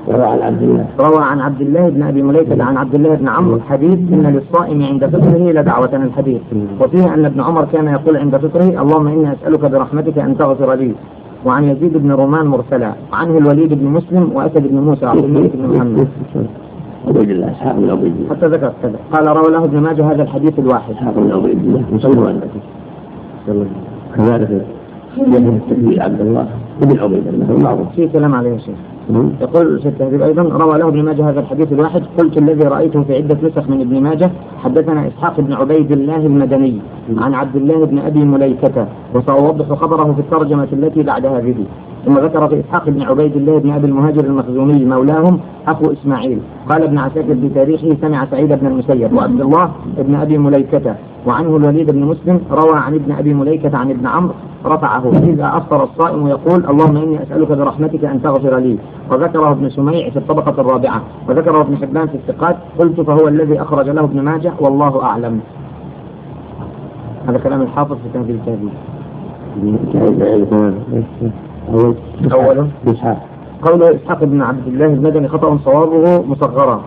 [0.08, 0.86] وروى عن عبد الله.
[1.00, 3.60] روى عن عبد الله بن أبي مليكة عن عبد الله بن عمرو.
[3.60, 6.42] حديث إن للصائم عند فطره لدعوه الحديث.
[6.82, 10.96] وفيه أن ابن عمر كان يقول عند فطره اللهم إني أسألك برحمتك أن تغفر لي
[11.46, 15.76] وعن يزيد بن رومان مرسلا وعنه الوليد بن مسلم وأسد بن موسى عبد الملك بن
[15.76, 16.08] محمد.
[17.08, 18.30] عبيد الله اسحاق بن عبيد الله.
[18.30, 19.00] حتى ذكر كذا.
[19.14, 20.94] قال روى له ابن ماجه هذا الحديث الواحد.
[20.94, 21.84] اسحاق بن عبيد الله.
[21.94, 22.42] مصور عنه
[24.18, 24.66] كذلك
[25.18, 26.48] يحيى التكبير عبد الله
[26.82, 27.88] بن عبيد الله معروف.
[27.96, 28.76] في كلام عليه يا شيخ.
[29.42, 32.02] يقول في التهذيب أيضا روى له ابن ماجه هذا الحديث الواحد.
[32.18, 34.32] قلت الذي رأيته في عدة نسخ من ابن ماجه
[34.64, 36.80] حدثنا إسحاق بن عبيد الله المدني
[37.18, 41.56] عن عبد الله بن أبي مليكة وساوضح خبره في الترجمة التي بعد هذه
[42.06, 46.40] ثم ذكر في إسحاق بن عبيد الله بن أبي المهاجر المخزومي مولاهم أخو إسماعيل.
[46.70, 50.96] قال ابن عساكر في تاريخه سمع سعيد بن المسيب وعبد الله بن أبي مليكة
[51.28, 54.34] وعنه الوليد بن مسلم روى عن ابن أبي مليكة عن ابن عمرو
[54.66, 55.10] رفعه.
[55.10, 58.78] إذا أفطر الصائم يقول اللهم إني أسألك برحمتك أن تغفر لي.
[59.12, 61.02] وذكره ابن سميع في الطبقة الرابعة.
[61.30, 62.56] وذكره ابن حبان في الثقات.
[62.80, 65.40] قلت فهو الذي أخرج له ابن ماجه والله أعلم.
[67.28, 68.70] هذا كلام الحافظ في تهذيب التهذيب
[71.74, 71.96] أول
[72.32, 73.18] أوله إسحاق
[73.62, 76.82] قول إسحاق بن عبد الله المدني خطأ صوابه مصغرا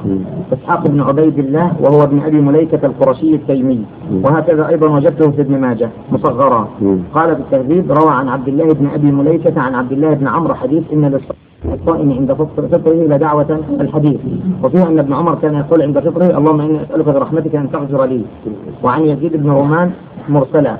[0.52, 3.84] إسحاق بن عبيد الله وهو ابن أبي مليكة القرشي التيمي.
[4.24, 6.68] وهكذا أيضا وجدته في ابن ماجه مصغرا
[7.14, 10.54] قال في التهذيب روى عن عبد الله بن أبي مليكة عن عبد الله بن عمرو
[10.54, 11.04] حديث إن
[11.64, 14.20] للصائم عند فطر- فطره لدعوة الحديث
[14.62, 18.22] وفيه أن ابن عمر كان يقول عند فطره اللهم إني أسألك برحمتك أن تغفر لي.
[18.84, 19.90] وعن يزيد بن رومان
[20.28, 20.76] مرسلا.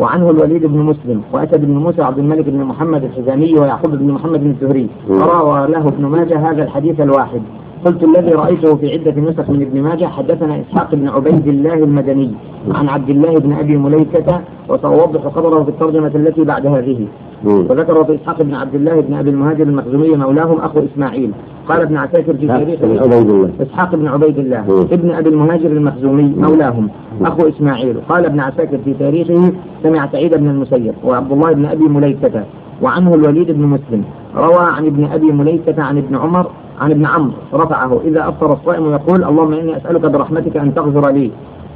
[0.00, 4.40] وعنه الوليد بن مسلم واسد بن موسى عبد الملك بن محمد الحزامي ويعقوب بن محمد
[4.40, 7.42] بن الزهري روى له ابن ماجه هذا الحديث الواحد.
[7.86, 12.30] قلت الذي رأيته في عدة نسخ من ابن ماجه حدثنا إسحاق بن عبيد الله المدني
[12.74, 17.06] عن عبد الله بن أبي مليكة وسأوضح خبره في الترجمة التي بعد هذه
[17.44, 21.32] وذكر في إسحاق بن عبد الله بن أبي المهاجر المخزومي مولاهم أخو إسماعيل.
[21.68, 23.50] قال ابن عساكر في تاريخ عبيد الله.
[23.62, 24.86] إسحاق بن عبيد الله.
[24.92, 26.88] ابن أبي المهاجر المخزومي مولاهم
[27.22, 27.96] أخو إسماعيل.
[28.08, 32.44] قال ابن عساكر في تاريخه سمع سعيد بن المسيب وعبد الله بن أبي مليكة
[32.82, 34.04] وعنه الوليد بن مسلم.
[34.36, 36.46] روى عن ابن أبي مليكة عن ابن عمر
[36.80, 41.30] عن ابن عمرو رفعه إذا أفطر الصائم يقول اللهم إني أسألك برحمتك أن تغفر لي.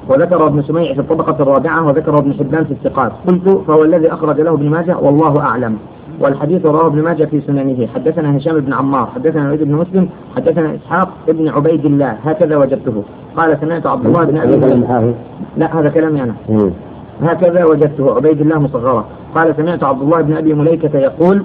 [0.08, 3.12] وذكر ابن سميع في الطبقة الرابعة وذكر ابن حبان في الثقات.
[3.28, 5.76] قلت فهو الذي أخرج له ابن ماجه والله أعلم.
[6.20, 7.88] والحديث رواه ابن ماجه في سننه.
[7.94, 12.16] حدثنا هشام بن عمار حدثنا وليد بن مسلم حدثنا إسحاق بن عبيد الله.
[12.24, 13.02] هكذا وجدته.
[13.36, 15.14] قال سمعت عبد الله بن حافظ.
[15.56, 16.34] لا هذا كلامي أنا.
[16.48, 16.70] مم.
[17.22, 18.14] هكذا وجدته.
[18.14, 19.04] عبيد الله مصغرة.
[19.34, 21.42] قال سمعت عبد الله بن أبي مليكة يقول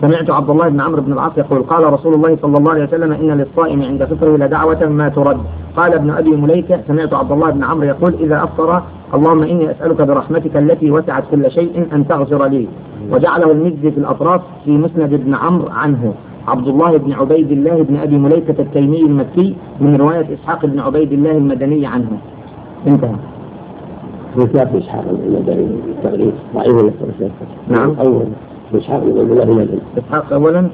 [0.00, 3.12] سمعت عبد الله بن عمرو بن العاص يقول قال رسول الله صلى الله عليه وسلم
[3.12, 5.38] إن للصائم عند فطره لدعوة ما ترد.
[5.76, 8.82] قال ابن أبي مليكة سمعت عبد الله بن عمرو يقول إذا أفطر
[9.14, 12.68] اللهم إني أسألك برحمتك التي وسعت كل شيء أن تغفر لي.
[13.12, 16.14] وجعله المجد في الأطراف في مسند ابن عمرو عنه.
[16.48, 21.12] عبد الله بن عبيد الله بن أبي مليكة التيمي المكي من رواية إسحاق بن عبيد
[21.12, 22.18] الله المدني عنه.
[22.86, 23.14] انتهى.
[24.34, 26.90] في كتاب إسحاق المدني التغريب ضعيف ولا؟
[27.68, 27.96] نعم.
[28.00, 28.24] أول.
[28.74, 30.68] إسحاق بن عبد الله المدني إسحاق أولا.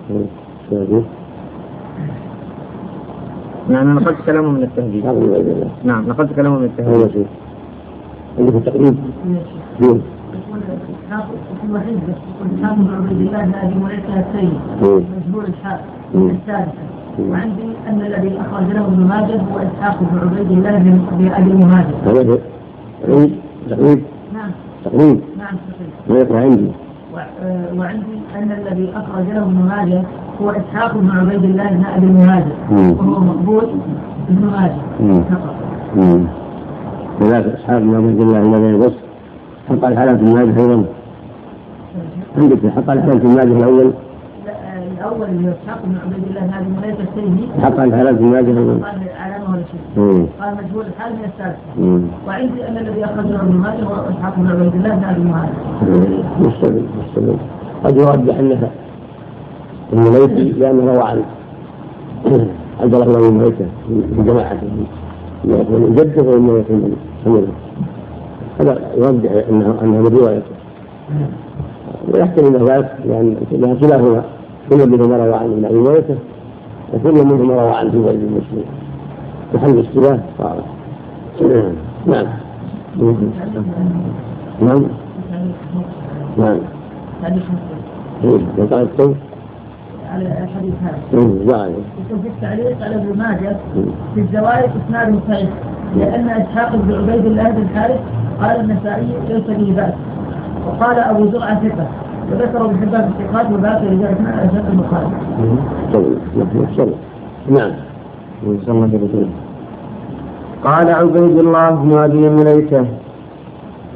[3.70, 5.70] يعني نقلت كلامه من التهذيب الله.
[5.84, 7.26] نعم نقلت كلامه من التهذيب شيء
[8.38, 8.96] عندك التقريب.
[9.80, 10.00] يقول
[11.06, 11.28] اسحاق
[11.68, 14.52] الوحيد يقول إسحاق بن عبيد الله بن ابي مليكه السيد.
[14.82, 15.44] مجهول
[16.14, 16.30] مم.
[16.30, 16.72] الثالثة.
[17.18, 17.30] مم.
[17.30, 22.38] وعندي أن الذي أخرج له ابن ماجه هو إسحاق بن عبيد الله بن هذا هو
[23.02, 23.32] تقريب؟
[23.70, 24.02] تقريب؟
[24.34, 24.50] نعم.
[24.84, 25.20] تقريب.
[25.38, 26.70] نعم صحيح ما يقرأ عندي.
[27.78, 30.02] وعندي أن الذي اخرج له ابن ماجه
[30.42, 32.90] هو إسحاق بن عبيد الله بن أبي المهاجر مم.
[32.90, 33.64] وهو مقبول
[34.28, 35.22] ابن ماجه.
[35.30, 35.54] فقط.
[37.20, 38.92] وذاك اصحاب بن عبد الله الذين بس
[39.68, 40.84] حق الحلال في الماجه أيضا.
[42.38, 43.92] عندك حق الحلال الأول؟
[44.46, 48.08] لا، آه، الأول اللي هو إسحاق بن عبيد الله بن أبي مليكه السيدي حق الحلال
[48.18, 48.84] الماجه الأول.
[48.84, 50.04] قال علامه ولا شيء.
[50.04, 50.26] مم.
[50.40, 51.54] قال مجهول الحال من
[51.86, 52.02] مم.
[52.26, 55.52] وعندي أن الذي اخرجه ابن ماجه هو إسحاق بن عبيد الله بن ابي مهاجر
[56.40, 57.36] مستمر مستمر.
[57.84, 58.70] قد يرجح انها
[59.92, 61.22] المليكي لأنه روى عن
[62.80, 64.66] عبد الله بن المليكه في جماعته
[65.44, 67.48] انه يكون جده وانه يكون حمله
[68.60, 70.56] هذا يرجح أنه انه من روايته
[72.14, 74.24] ويحتمل ذلك لأن لها كلاهما
[74.70, 76.14] كل منهما روى عن ابن أبي مليكة
[76.94, 78.64] وكل منهما روى عن زبير بن مسلم.
[79.54, 80.62] محل اشتباه صار.
[82.06, 82.26] نعم.
[84.60, 84.82] نعم.
[86.38, 86.58] نعم.
[88.24, 89.16] إيه، يقع الصوت
[90.12, 93.56] على الحديث هذا إيه، جعل يكون في التعليق على ابن ماجه
[94.14, 95.48] في الزوائد اسناد صحيح
[95.96, 98.00] لأن إسحاق بن عبيد الله بن الحارث
[98.40, 99.94] قال النسائي ليس به بأس.
[100.66, 101.86] وقال أبو زرعة ثقة.
[102.32, 105.08] وذكر ابن حبان الثقات وباقي رجال أشد البخاري
[105.92, 106.94] صلى
[107.50, 107.70] نعم.
[110.64, 112.84] قال عبيد الله بن أبي مليكة.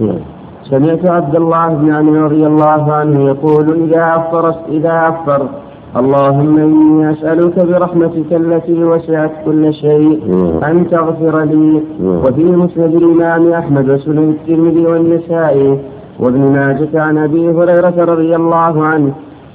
[0.01, 0.19] نعم.
[0.63, 5.49] سمعت عبد الله بن عمرو رضي الله عنه يقول إذا أفطر إذا أفطر.
[5.97, 10.21] اللهم إني أسألك برحمتك التي وسعت كل شيء
[10.69, 11.83] أن تغفر لي.
[12.03, 15.79] وفي مسند الإمام أحمد وسنن الترمذي والنسائي.
[16.21, 19.13] وابن ماجة عن أبي هريرة رضي الله عنه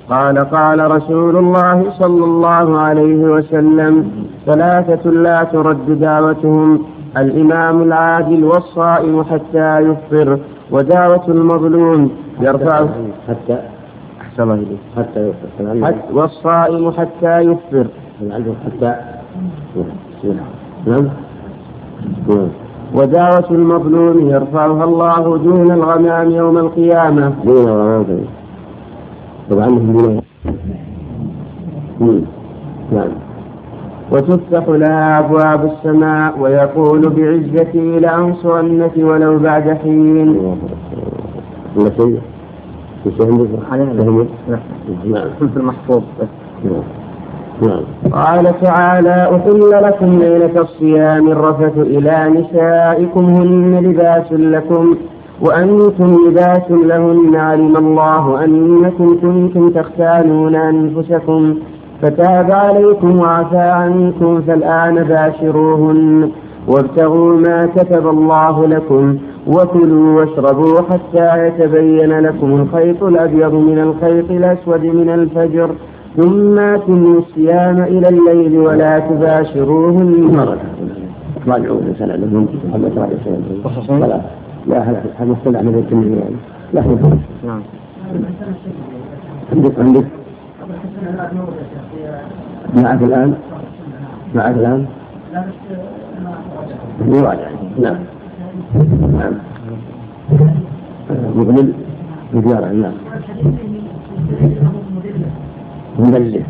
[0.10, 4.12] قال قال رسول الله صلى الله عليه وسلم
[4.46, 6.80] ثلاثة لا ترد دعوتهم
[7.18, 10.38] الإمام العادل والصائم حتى يفطر
[10.72, 12.86] ودعوة المظلوم يرفع
[13.30, 13.58] حتى
[14.22, 14.80] أحسن الله إليك.
[14.98, 15.32] حتى
[15.86, 17.88] حت- والصائم حتى يفطر.
[18.66, 18.96] حتى
[20.88, 21.06] نعم.
[22.28, 22.48] نعم.
[22.94, 27.34] ودعوة المظلوم يرفعها الله دون الغمام يوم القيامة.
[27.46, 28.20] دون غرامة
[29.50, 29.68] طبعا
[32.92, 33.10] نعم.
[34.12, 40.58] وتفتح لها أبواب السماء ويقول بعزتي لأنصرنك ولو بعد حين.
[43.04, 44.60] في فهمت؟ لا
[45.06, 45.28] نعم.
[45.40, 46.04] في المحفوظ.
[46.64, 46.84] نعم
[47.62, 47.84] نعم.
[48.12, 54.96] قال تعالى أحل لكم ليلة الصيام الرفث إلى نسائكم هن لباس لكم.
[55.42, 61.56] وأنتم لباس لهن علم الله أنكم كنتم تختانون أنفسكم
[62.02, 66.30] فتاب عليكم وعفى عنكم فالآن باشروهن
[66.68, 69.18] وابتغوا ما كتب الله لكم
[69.48, 75.70] وكلوا واشربوا حتى يتبين لكم الخيط الأبيض من الخيط الأسود من الفجر
[76.18, 80.36] ثم أتموا الصيام إلى الليل ولا تباشروهن.
[81.48, 84.22] راجعوا الانسان عندهم محمد راجع سنة لا
[84.68, 86.36] لا هذا مستدعى من التنمية يعني
[86.74, 86.96] لا هو
[87.46, 87.62] نعم.
[89.52, 90.06] عندك عندك.
[92.76, 93.36] معك الآن؟
[94.36, 94.86] معك الآن؟
[97.08, 97.50] يراجع
[97.82, 97.98] نعم.
[99.18, 99.34] نعم.
[101.36, 101.74] مقبل
[102.34, 102.94] مديارة نعم.
[106.00, 106.46] مدلس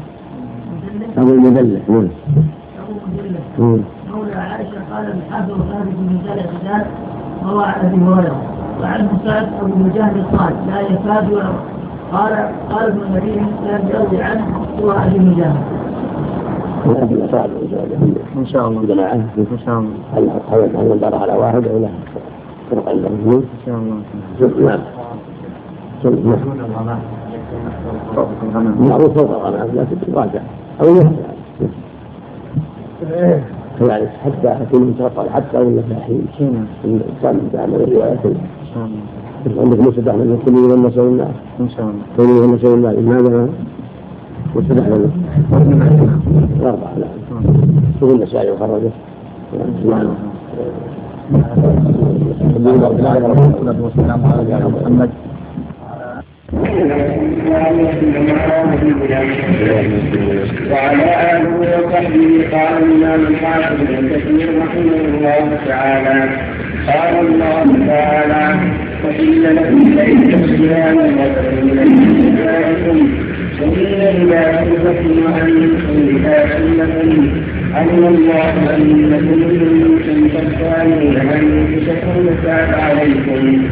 [1.17, 2.07] أبو المدلة نعم.
[2.79, 3.79] أبو مدلة نعم.
[4.11, 6.85] مولى عائشة قال الحافظ ثابت بن الحداد
[7.45, 8.41] روى عن أبي هريرة
[8.81, 11.49] وعن مسعد أبو المجاهد قال لا يكاد ولا
[12.11, 12.33] قال
[12.69, 14.45] قال ابن مريم لم يروي عنه
[14.79, 14.95] سوى
[16.85, 17.49] ولكن أصاب
[18.35, 18.81] إن شاء الله.
[18.85, 19.91] جماعة إن شاء الله.
[20.15, 21.89] هل هل على واحد أو لا؟
[22.71, 24.01] فرق إن شاء الله.
[28.53, 30.39] نعم معروف فوق الغمام لكن راجع
[30.81, 31.25] أو يهدى
[33.81, 36.27] يعني حتى حتى المتوقع حتى ولا فاحين
[36.85, 37.75] الإنسان تعمل
[38.73, 39.61] شاء الله.
[39.63, 42.03] عندك مسد أحمد من كل يوم مسوي الناس إن شاء الله.
[42.17, 43.49] كل يوم مسوي الناس ماذا
[44.55, 45.11] مسد أحمد
[46.59, 47.43] الأربعة نعم.
[47.99, 48.91] شوف النسائي وخرجه
[49.85, 50.07] نعم
[53.29, 55.09] والصلاة والسلام على نبينا محمد
[60.71, 66.29] وعلى آله وصحبه قال الإمام الحافظ ابن كثير رحمه الله تعالى
[66.87, 68.45] قال الله تعالى
[69.05, 71.77] وحل لكم ليلة الصيام وتحل
[72.33, 72.97] نسائكم
[73.61, 77.11] وحل لباس لكم وأنتم لباس لكم
[77.75, 83.63] علم الله أنكم كنتم تختارون أنفسكم فتاب عليكم.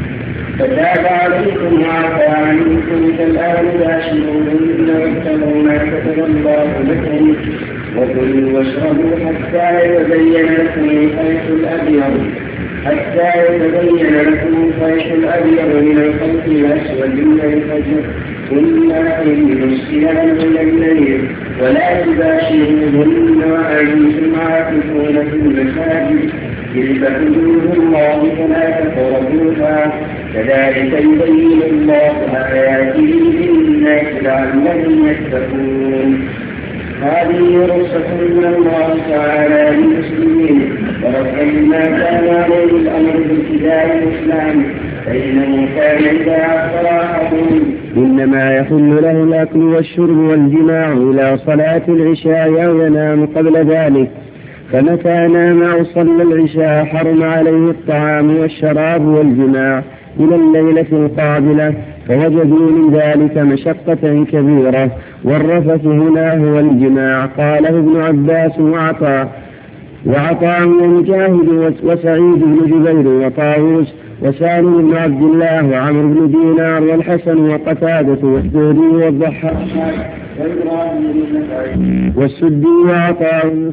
[0.60, 7.36] فتاب عليكم وعفى عنكم فالآن باشروهن واتقوا ما كتب الله لكم
[7.98, 12.16] وكلوا واشربوا حتى يتبين لكم الخيط الأبيض.
[12.86, 18.04] حتى يتبين لكم الخيط الأبيض من الخيط الأسود من الفجر.
[18.50, 21.22] ثم أتموا الصيام من الليل
[21.62, 26.32] ولا تباشروهن وأنتم عاكفون في المساجد.
[26.74, 29.94] تلك حدود الله فلا تقربوها.
[30.34, 36.28] كذلك يبين الله آياته للناس لعلهم يتقون.
[37.02, 40.76] هذه رخصة من الله تعالى للمسلمين.
[41.04, 44.63] ورفع ما كان عليه الأمر بابتداء الإسلام
[45.06, 46.04] فإنه كان
[47.98, 54.10] إنما يحل له الأكل والشرب والجماع إلى صلاة العشاء أو ينام قبل ذلك.
[54.72, 59.84] فمتى نام أو صلى العشاء حرم عليه الطعام والشراب والجماع.
[60.19, 61.73] إلى الليلة القابلة
[62.08, 64.91] فوجدوا من ذلك مشقة كبيرة.
[65.23, 69.43] والرفث هنا هو الجماع قاله ابن عباس وعطاء
[70.06, 78.28] وعطاء ومجاهد وسعيد بن جبير وطاووس وسالم بن عبد الله وعمرو بن دينار والحسن وقتادة
[78.28, 79.56] والزهري والضحاك
[82.15, 83.71] والسدي وعطاء.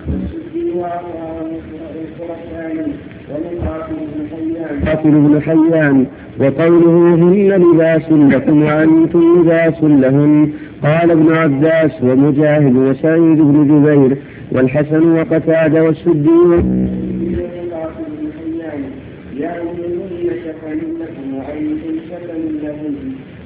[4.86, 6.06] قاتل بن حيان.
[6.40, 14.16] وقوله هن لباس لكم وأنتم لباس لهن قال ابن عباس ومجاهد وسعيد بن جبير
[14.52, 16.30] والحسن وقتادة والسدي.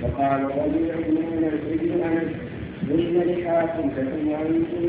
[0.02, 2.30] وقال رجل ابن انس
[2.90, 4.83] هن لحاكم لكم وأنتم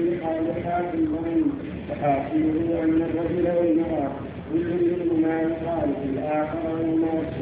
[0.57, 1.41] لحاكم لهم
[1.89, 4.11] فحاصله أن الرجل والمراه
[4.51, 7.34] كل منهما يقال في الآخر والراجع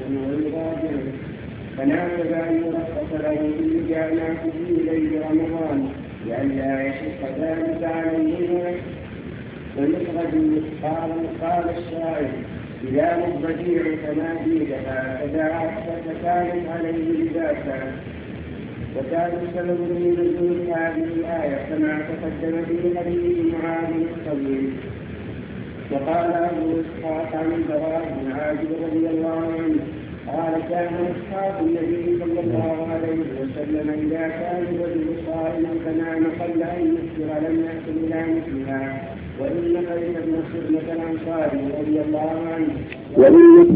[1.92, 5.90] ان يرخص له ان جاءنا في ليل رمضان
[6.26, 8.72] لئلا يشق ذلك عليهما
[9.78, 10.34] ويخرج
[10.84, 12.30] قال قال الشاعر
[12.88, 15.70] إذا البديع فما جيدها فدعا
[16.06, 17.92] فكانت عليه لباسا
[18.98, 24.74] وكان السبب من نزول هذه الآية كما تقدم في حديث معاذ الطويل
[25.92, 30.03] وقال أبو إسحاق عن البراء بن عازب رضي الله عنه
[30.34, 36.96] قال كان أصحاب النبي صلى الله عليه وسلم إذا كان الرجل صائما فنام قبل أن
[36.96, 39.02] يفطر لم يأكل إلى مثلها
[39.40, 42.68] وإن قيس بن سلمة الأنصاري رضي الله عنه
[43.18, 43.68] وإن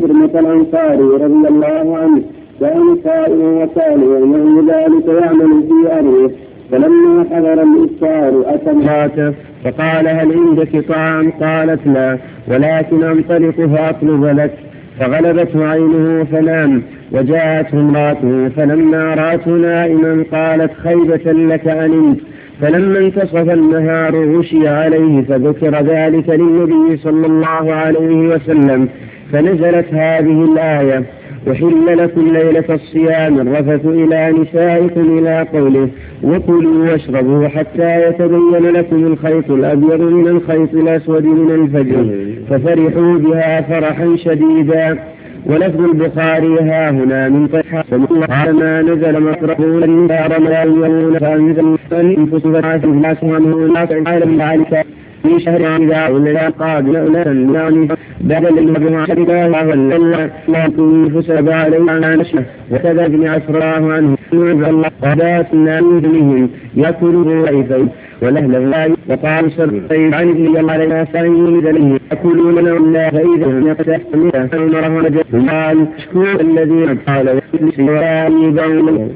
[0.00, 2.22] كرمة الأنصاري رضي الله عنه
[2.60, 6.30] كان صائما وكان يوم ذلك يعمل في أرضه
[6.70, 12.18] فلما حضر الإفطار أتى امرأته فقال هل عندك طعام؟ قالت لا
[12.48, 14.65] ولكن أنطلق فأطلب لك
[15.00, 16.82] فغلبته عينه فنام
[17.12, 22.18] وجاءته امرأته فلما رأته نائما قالت خيبة لك أنمت
[22.60, 28.88] فلما انتصف النهار غشي عليه فذكر ذلك للنبي صلى الله عليه وسلم
[29.32, 31.02] فنزلت هذه الآية
[31.50, 35.88] أحل لكم ليلة الصيام الرفث إلى نسائكم إلى قوله
[36.22, 42.06] وكلوا واشربوا حتى يتبين لكم الخيط الأبيض من الخيط الأسود من الفجر
[42.50, 44.98] ففرحوا بها فرحا شديدا
[45.46, 47.84] ولفظ البخاري ها هنا من طيحة
[48.28, 54.86] قال ما نزل مصرفون النار ما يومون فأنزل أنفسهم فاسم الناس وأنه الناس عالم ذلك
[55.26, 57.88] في شهر إذا ولا قابل أولا
[58.20, 61.78] بعد الذي شهد الله ولا لا تنفس عليه
[62.16, 67.88] نشأ وكذا ابن عسر الله عنه الله قضاء منهم يأكله وإذا
[68.22, 74.48] ولهله لا وقال سر عن ابن الله علينا سعيد ذلك يأكلون الله فإذا يقتح منه
[74.54, 79.10] عمره ونجد قال اشكر الذي قال ويسوى بون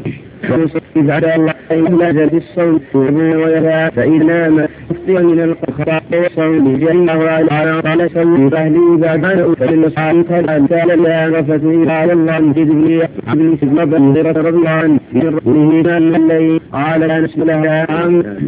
[0.50, 4.58] ويصيب على الله إلا زاد الصوت ويرى فإذا نام
[4.90, 11.64] أفطر من القخرة والصوم جل وعلا قال سوي أهلي بعد أن فللصحاب كان لا غفت
[11.64, 17.46] إلى الله جدني عبد سجن بندرة رضي عنه من رسوله كان الليل قال لا نسل
[17.46, 17.86] لها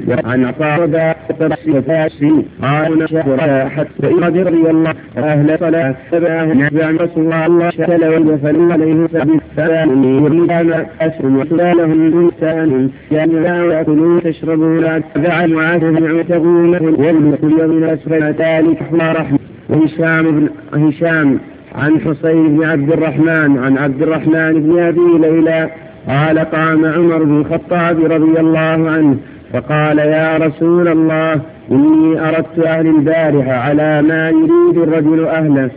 [0.09, 2.33] وعن عطاء ودا ترسي فاسي
[2.63, 9.07] قال نشهر حتى إذا رضي الله أهل صلاة تبعه نبع رسول الله شكل وجفل عليه
[9.13, 17.69] سبيل سلام يريد ما أسلم وسلام لهم إنسان يعني ويأكلون تشربون تبعا وعاتهم يعتقون والمكل
[17.69, 19.39] من أسفل ذلك رحمة.
[19.69, 21.39] وهشام بن هشام
[21.75, 25.71] عن حسين بن عبد الرحمن عن عبد الرحمن بن أبي ليلى
[26.09, 29.17] قال قام عمر بن الخطاب رضي الله عنه
[29.53, 35.71] فقال يا رسول الله إني أردت أهل البارحة على ما يريد الرجل أهله.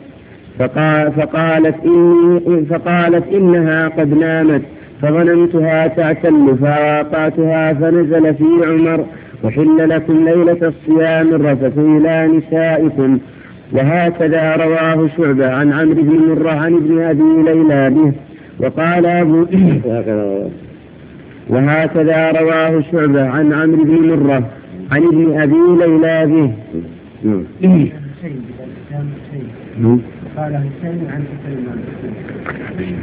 [0.59, 4.61] فقال فقالت إني فقالت إنها قد نامت.
[5.01, 9.05] فظننتها تعتل فأعطاتها فنزل في عمر
[9.43, 13.19] وحل لكم ليلة الصيام الرفث إلى نسائكم.
[13.71, 18.13] وهكذا رواه شعبة عن عمرو بن مرة عن ابن أبي ليلى به.
[18.59, 19.45] وقال أبو
[21.49, 24.43] وهكذا رواه شعبة عن عمرو بن مرة
[24.91, 26.51] عن ابن أبي ليلى به.
[30.37, 32.97] قال حسين عن حسين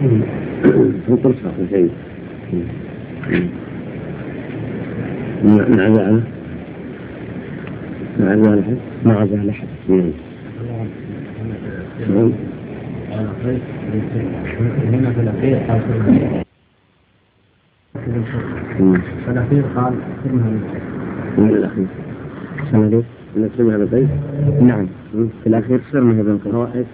[0.00, 1.34] انطر
[1.68, 1.90] حسين
[5.44, 6.22] مع زعل
[8.20, 10.10] مع زعل حد مع زعل حد نعم.
[14.88, 15.58] هنا في الأخير.
[19.24, 19.94] في الأخير قال
[20.24, 20.60] سرنا
[21.38, 21.86] من الأخير
[23.36, 24.08] نسمها بالبيت
[24.62, 26.84] نعم في الأخير سرنا بالقراءة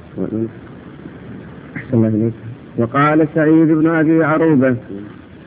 [1.76, 2.32] أحسن الله إليك.
[2.78, 4.76] وقال سعيد بن أبي عروبة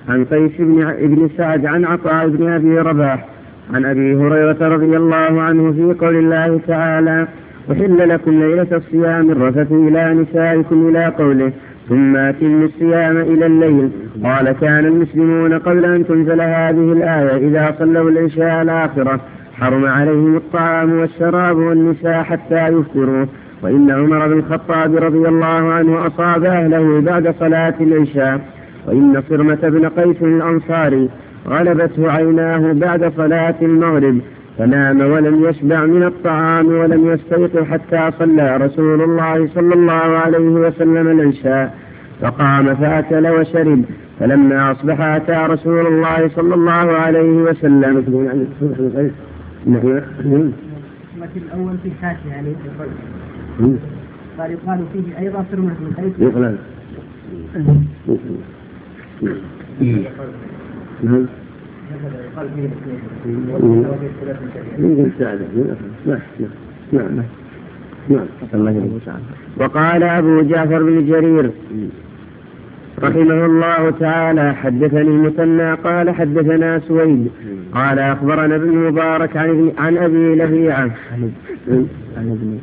[0.10, 3.26] عن قيس بن ابن سعد عن عطاء بن أبي رباح
[3.74, 7.28] عن أبي هريرة رضي الله عنه في قول الله تعالى
[7.72, 11.52] أحل لكم ليلة الصيام الرفث إلى نسائكم إلى قوله
[11.90, 13.90] ثم أتموا الصيام إلى الليل.
[14.24, 19.20] قال كان المسلمون قبل أن تنزل هذه الآية إذا صلوا العشاء الآخرة
[19.60, 23.26] حرم عليهم الطعام والشراب والنساء حتى يفطروا.
[23.64, 28.42] وإن عمر بن الخطاب رضي الله عنه أصاب أهله بعد صلاة العشاء
[28.88, 31.10] وإن صرمة بن قيس الأنصاري
[31.48, 34.20] غلبته عيناه بعد صلاة المغرب
[34.58, 41.20] فنام ولم يشبع من الطعام ولم يستيقظ حتى صلى رسول الله صلى الله عليه وسلم
[41.20, 41.76] العشاء
[42.22, 43.84] فقام فأكل وشرب
[44.20, 48.04] فلما أصبح أتى رسول الله صلى الله عليه وسلم.
[51.36, 52.56] الأول في حاشية يعني.
[54.40, 56.56] قال يقال فيه أيضا سرمة بن قيس نعم.
[66.06, 66.20] نعم.
[66.94, 67.24] نعم.
[68.10, 68.26] نعم
[69.58, 71.52] وقال أبو جعفر بن جرير
[73.04, 77.32] رحمه الله تعالى حدثني المثنى قال حدثنا سويد
[77.74, 80.92] قال أخبرنا ابن مبارك عن ابن عن أبي لهيعة.
[81.12, 81.32] عن
[82.18, 82.60] ابن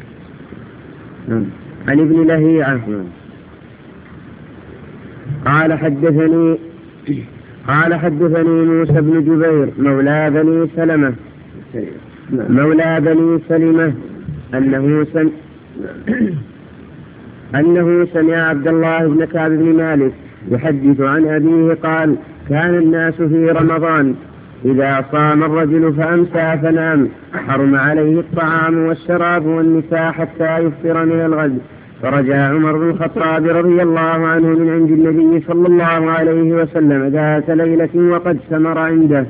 [1.89, 2.81] عن ابن لهيعة.
[5.47, 6.59] قال حدثني
[7.69, 11.15] قال حدثني موسى بن جبير مولى بني سلمة.
[12.31, 13.93] مولى بني سلمة.
[14.55, 15.31] أنه سمع
[17.55, 20.13] أنه سمع عبد الله بن كعب بن مالك
[20.51, 22.17] يحدث عن أبيه قال
[22.49, 24.15] كان الناس في رمضان.
[24.67, 27.09] إذا صام الرجل فأمسى فنام
[27.49, 31.59] حرم عليه الطعام والشراب والنساء حتى يفطر من الغد.
[32.03, 37.51] فرجع عمر بن الخطاب رضي الله عنه من عند النبي صلى الله عليه وسلم ذات
[37.51, 39.27] ليلة وقد سمر عنده.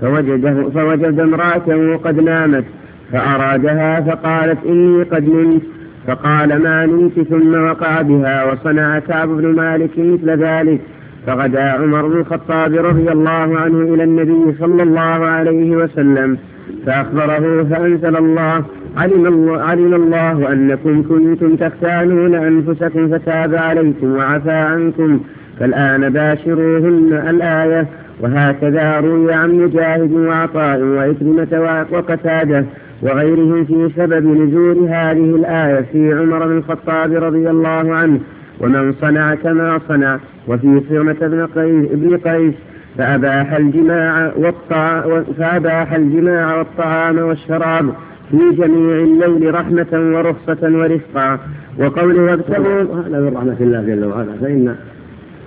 [0.00, 2.64] فوجده فوجد امرأته قد نامت
[3.12, 5.62] فأرادها فقالت إني قد نمت.
[6.06, 10.80] فقال ما نمت؟ ثم وقع بها وصنع كعب بن مالك مثل ذلك.
[11.26, 16.38] فغدا عمر بن الخطاب رضي الله عنه إلى النبي صلى الله عليه وسلم
[16.86, 18.64] فأخبره فأنزل الله
[18.96, 25.20] علم الله, علم الله أنكم كنتم تختانون أنفسكم فتاب عليكم وعفى عنكم
[25.60, 27.86] فالآن باشروهن الآية
[28.20, 32.64] وهكذا روي عن مجاهد وعطاء وإكرمة وقتادة
[33.02, 38.20] وغيرهم في سبب نزول هذه الآية في عمر بن الخطاب رضي الله عنه.
[38.60, 42.54] ومن صنع كما صنع وفي صيغة ابن قيس, ابن قيس
[42.98, 47.94] فأباح الجماع والطعام فأباح الجماع والطعام والشراب
[48.30, 51.38] في جميع الليل رحمة ورخصة ورفقا.
[51.78, 54.76] وقوله وابتغوا هذا من رحمة الله جل وعلا فإن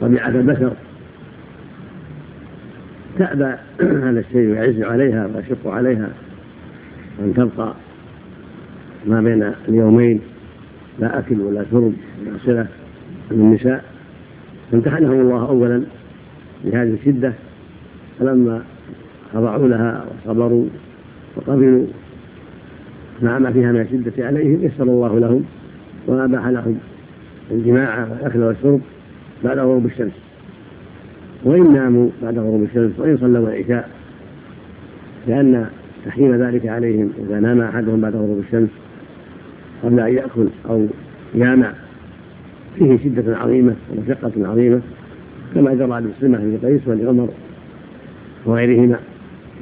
[0.02, 0.72] طبيعة البشر
[3.20, 3.54] تأبى
[4.08, 6.10] هذا الشيء ويعز عليها ويشق عليها
[7.20, 7.74] أن تبقى
[9.08, 10.22] ما بين اليومين
[11.00, 12.68] لا أكل ولا شرب ولا صلة.
[13.34, 13.84] من النساء
[14.72, 15.84] فامتحنهم الله أولا
[16.66, 17.34] بهذه الشدة
[18.20, 18.62] فلما
[19.34, 20.66] خضعوا لها وصبروا
[21.36, 21.86] وقبلوا
[23.22, 25.44] مع ما فيها من الشدة عليهم يسر الله لهم
[26.08, 26.78] وأباح لهم
[27.52, 28.82] الجماع والأكل والشرب
[29.44, 30.12] بعد غروب الشمس.
[31.44, 33.90] وإن ناموا بعد غروب الشمس وإن صلوا العشاء
[35.28, 35.68] لأن
[36.06, 38.70] تحريم ذلك عليهم إذا نام أحدهم بعد غروب الشمس
[39.84, 40.88] قبل أن يأكل أو
[41.36, 41.74] يامع
[42.76, 44.82] فيه شدة عظيمة ومشقة عظيمة
[45.56, 47.30] كما جرى لمسلمة بن قيس ولعمر
[48.46, 49.00] وغيرهما.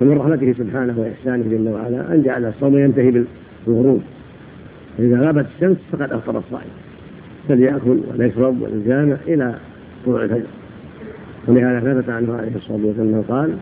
[0.01, 3.23] ومن رحمته سبحانه وإحسانه جل وعلا أن جعل الصوم ينتهي
[3.67, 4.01] بالغروب.
[4.97, 6.71] فإذا غابت الشمس فقد أفطر الصائم.
[7.47, 9.55] فليأكل وليشرب وليجامع إلى
[10.05, 10.47] طلوع الفجر.
[11.47, 13.53] ولهذا ثبت عنه عليه الصلاة والسلام قال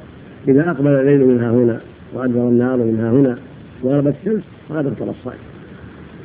[0.47, 1.79] إذا أقبل الليل منها هنا
[2.13, 3.37] وأدبر النهار منها هنا
[3.83, 5.39] وغربت الشمس فقد أفطر الصائم.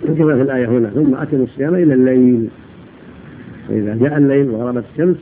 [0.02, 2.48] كما في الآية هنا ثم أتموا الصيام إلى الليل.
[3.68, 5.16] فإذا جاء الليل وغربت الشمس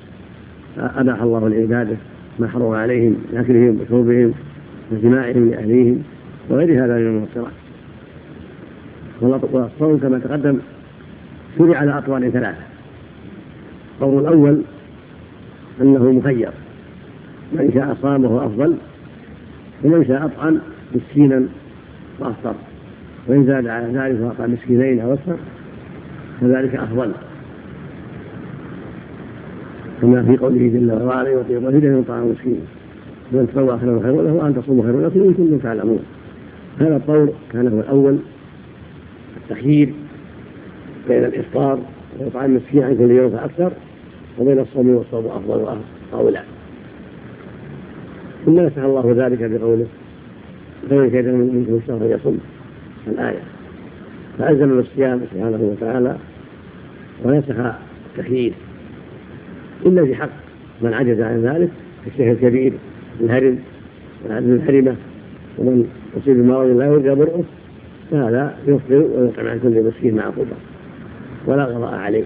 [0.79, 1.97] أباح الله لعباده
[2.39, 4.35] ما حرم عليهم من أكلهم وشربهم
[4.93, 6.03] وجماعهم لأهليهم
[6.51, 7.53] وغير هذا من المفطرات
[9.53, 10.59] والصوم كما تقدم
[11.59, 12.63] شرع على أطوال ثلاثة.
[14.01, 14.63] القول الأول
[15.81, 16.51] أنه مخير.
[17.53, 18.77] من شاء صام وهو أفضل
[19.85, 20.59] ومن شاء أطعم
[20.95, 21.45] مسكينا
[22.21, 22.55] وأفطر.
[23.29, 25.37] وإن زاد على ذلك وأطعم مسكينين أو أكثر
[26.41, 27.13] فذلك أفضل.
[30.03, 32.61] كما في قوله جل وعلا يطيق وفده من طعام مسكين
[33.33, 36.05] من تطوع خيرا خير له وان تصوموا خير لكم ان كنتم تعلمون.
[36.81, 38.19] هذا القول كان هو الأول
[39.37, 39.93] التخيير
[41.09, 41.79] بين الإفطار
[42.19, 43.73] واطعام مسكين عن كل يوم فأكثر
[44.39, 45.77] وبين الصوم والصوم أفضل
[46.15, 46.43] أو لا
[48.47, 49.87] ثم نسخ الله ذلك بقوله
[50.91, 52.39] فمن كيد منكم الشهر يصم
[53.07, 53.43] الآية.
[54.39, 56.17] فألزم الصيام سبحانه وتعالى
[57.25, 57.57] ونسخ
[58.11, 58.53] التخيير.
[59.87, 60.31] إلا في حق
[60.83, 61.71] من عجز عن ذلك
[62.05, 62.73] كالشيخ الكبير
[63.21, 63.59] الهرم
[64.25, 64.97] والعبد الحرمة
[65.59, 67.45] ومن يصيب بمرض لا يرجى برؤه
[68.11, 70.57] فهذا يفطر ويطعم عن كل مسكين مع قدرة
[71.47, 72.25] ولا قضاء عليه.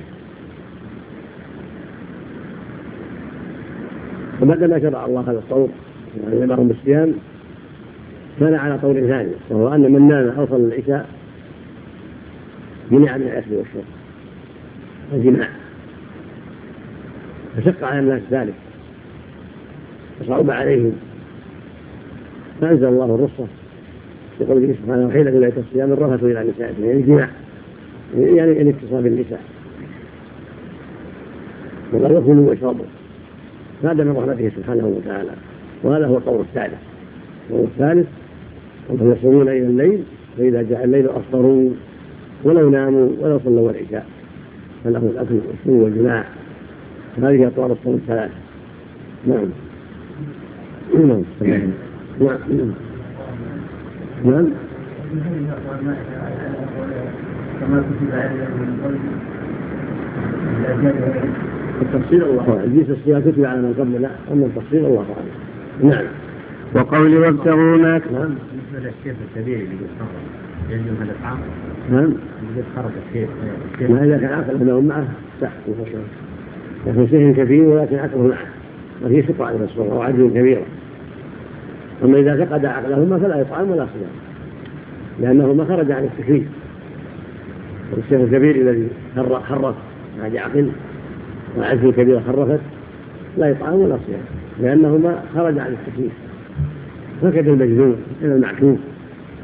[4.43, 5.69] وبعدما شرع الله هذا الصوم
[6.25, 7.13] وعلمهم بالصيام
[8.41, 11.09] كان على قول ثاني وهو أن من نام أو صلى العشاء
[12.91, 13.85] منع من الأكل والشرب.
[15.13, 15.49] الجماع.
[17.57, 18.55] فشق على الناس ذلك.
[20.21, 20.93] وصعب عليهم.
[22.61, 23.47] فأنزل الله الرخصة
[24.41, 27.29] بقوله سبحانه وحيلة إلى الصيام الرفث إلى نسائكم يعني الجماع.
[28.17, 29.41] يعني الاتصال بالنساء.
[31.93, 32.85] وقال يأكلوا واشربوا
[33.83, 35.31] هذا من رحمته سبحانه وتعالى.
[35.83, 36.79] وهذا هو القول الثالث.
[37.51, 38.07] القول الثالث
[38.91, 40.03] أنهم يصومون إلى الليل
[40.39, 41.71] فإذا جاء الليل أفطروا
[42.45, 44.07] ولو ناموا ولو صلوا العشاء
[44.85, 46.25] فله الأكل والشرب والجماع.
[47.23, 48.31] هذه أطوار الصوم الثلاث
[49.27, 49.49] نعم.
[50.95, 51.23] نعم.
[51.41, 52.39] نعم
[54.25, 54.47] نعم
[61.83, 62.73] التفصيل الله أعلم.
[62.79, 65.91] جيس الصيام كتب على من قبل لا أما التفصيل الله أعلم.
[65.91, 66.05] نعم.
[66.75, 68.35] وقول وابتغوا ما نعم.
[68.73, 71.39] بالنسبة للشيخ الكبير اللي يتخرج يلزم هذا العام
[71.91, 72.03] نعم.
[72.03, 73.31] اللي يتخرج الشيخ
[73.91, 75.07] ما اذا كان عاقل أنه معه
[75.41, 75.51] صح.
[76.87, 78.47] لكن سهل كبير ولكن عقله معه
[79.05, 80.63] وفيه شقاء على الصغر أو عجز كبيرة
[82.05, 84.11] أما إذا فقد عقلهما فلا يطعم ولا صيام.
[85.21, 86.45] لأنه ما خرج عن التكليف.
[87.93, 88.89] والشيخ الكبير الذي
[89.49, 89.75] خرف
[90.21, 90.71] بعد عقل
[91.59, 92.61] وعجز كبيرة خرفت
[93.39, 94.21] لا يطعم ولا صيام.
[94.61, 96.13] لأنه ما خرج عن التكليف.
[97.23, 98.79] فكذا المجنون كذا المعكوف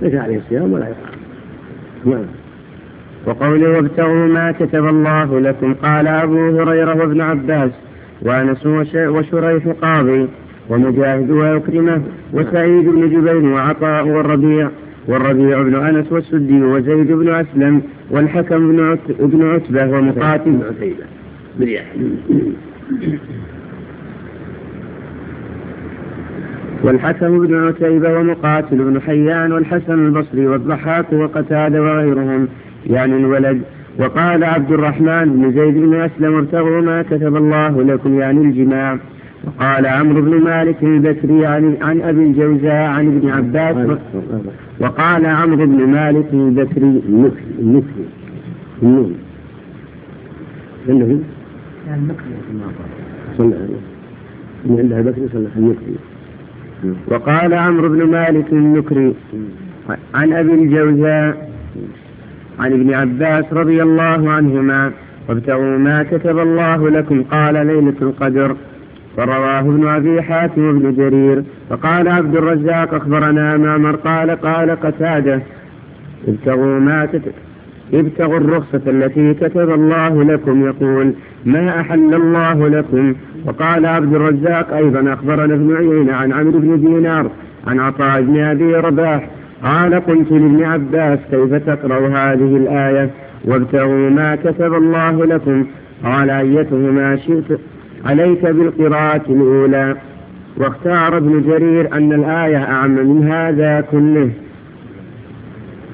[0.03, 1.13] ليس عليه الصيام ولا يطعم.
[2.05, 2.42] نعم.
[3.27, 7.71] وقوله وابتغوا ما كتب الله لكم قال أبو هريرة وابن عباس
[8.23, 8.67] وأنس
[8.97, 10.29] وشريح قاضي
[10.71, 12.03] ومجاهد وعكرمة
[12.33, 14.69] وسعيد بن جبير وعطاء والربيع
[15.09, 20.59] والربيع بن أنس والسدي وزيد بن أسلم والحكم بن بن عتبة ومقاتل.
[26.83, 32.49] والحكم بن عتيبة ومقاتل بن حيان والحسن البصري والضحاك وقتادة وغيرهم.
[32.87, 33.63] يعني الولد.
[33.99, 38.99] وقال عبد الرحمن بن زيد بن أسلم ارتغوا ما كتب الله لكم يعني الجماع.
[39.45, 43.99] وقال عمرو بن مالك البكري عن, عن أبي الجوزاء عن ابن عباس.
[44.81, 47.03] وقال عمرو بن مالك البكري
[47.59, 48.07] النكري
[48.83, 49.15] النون
[50.89, 51.19] النبي
[53.39, 53.55] صلى
[54.65, 55.97] من عندها بكري صلى النكري
[57.09, 59.15] وقال عمرو بن مالك النكري
[60.15, 61.51] عن أبي الجوزاء
[62.59, 64.91] عن ابن عباس رضي الله عنهما
[65.29, 68.57] وابتغوا ما كتب الله لكم قال ليلة القدر.
[69.19, 71.43] ورواه ابن أبي حاتم وابن جرير.
[71.71, 75.41] وقال عبد الرزاق أخبرنا معمر قال قال قتادة
[76.29, 77.33] ابتغوا ما كتب
[77.95, 80.67] ابتغوا الرخصة التي كتب الله لكم.
[80.67, 81.13] يقول
[81.45, 83.15] ما أحل الله لكم؟
[83.47, 87.31] وقال عبد الرزاق أيضا أخبرنا ابن عيينة عن عمرو بن دينار
[87.67, 89.29] عن عطاء بن أبي رباح
[89.63, 93.11] قال قلت لابن عباس كيف تقرأ هذه الآية؟
[93.45, 95.67] وابتغوا ما كتب الله لكم.
[96.05, 97.59] قال أيتهما شئت؟
[98.05, 99.97] عليك بالقراءة الأولى.
[100.57, 104.31] واختار ابن جرير أن الآية أعم من هذا كله.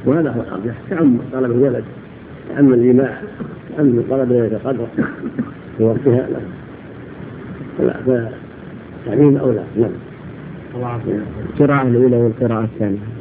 [0.04, 1.84] وهذا هو الأرجح تعم طلب الولد
[2.54, 3.18] تعم الجماع
[3.76, 4.86] تعم طلب ليلة القدر
[5.78, 6.28] في وقتها.
[7.78, 8.28] لا لا
[9.04, 9.62] فتعليم أولى.
[9.76, 9.90] نعم.
[11.54, 13.17] القراءة الأولى والقراءة الثانية.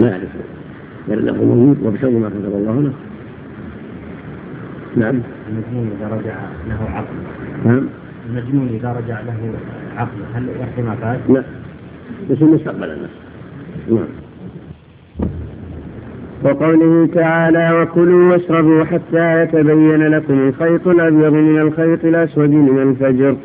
[0.00, 0.28] ما يعرف.
[1.08, 2.92] غير له موجود وابتغوا ما كتب الله له.
[4.96, 5.20] نعم.
[5.48, 6.34] المجنون إذا رجع
[6.68, 7.14] له عقل.
[7.64, 7.86] نعم.
[8.30, 9.52] المجنون إذا رجع له
[9.96, 11.42] عقل هل يحكي ما فات؟ لا.
[12.30, 12.96] بس مستقبلا
[13.90, 14.06] نعم.
[16.44, 23.36] وقوله تعالى وكلوا واشربوا حتى يتبين لكم الخيط الأبيض من الخيط الأسود من الفجر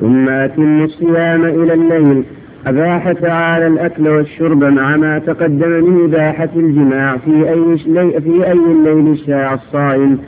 [0.00, 2.24] ثم أتموا الصيام إلى الليل
[2.66, 7.78] أباح تعالى الأكل والشرب مع ما تقدم من إباحة الجماع في أي
[8.20, 10.18] في أي الليل شاء الصائم.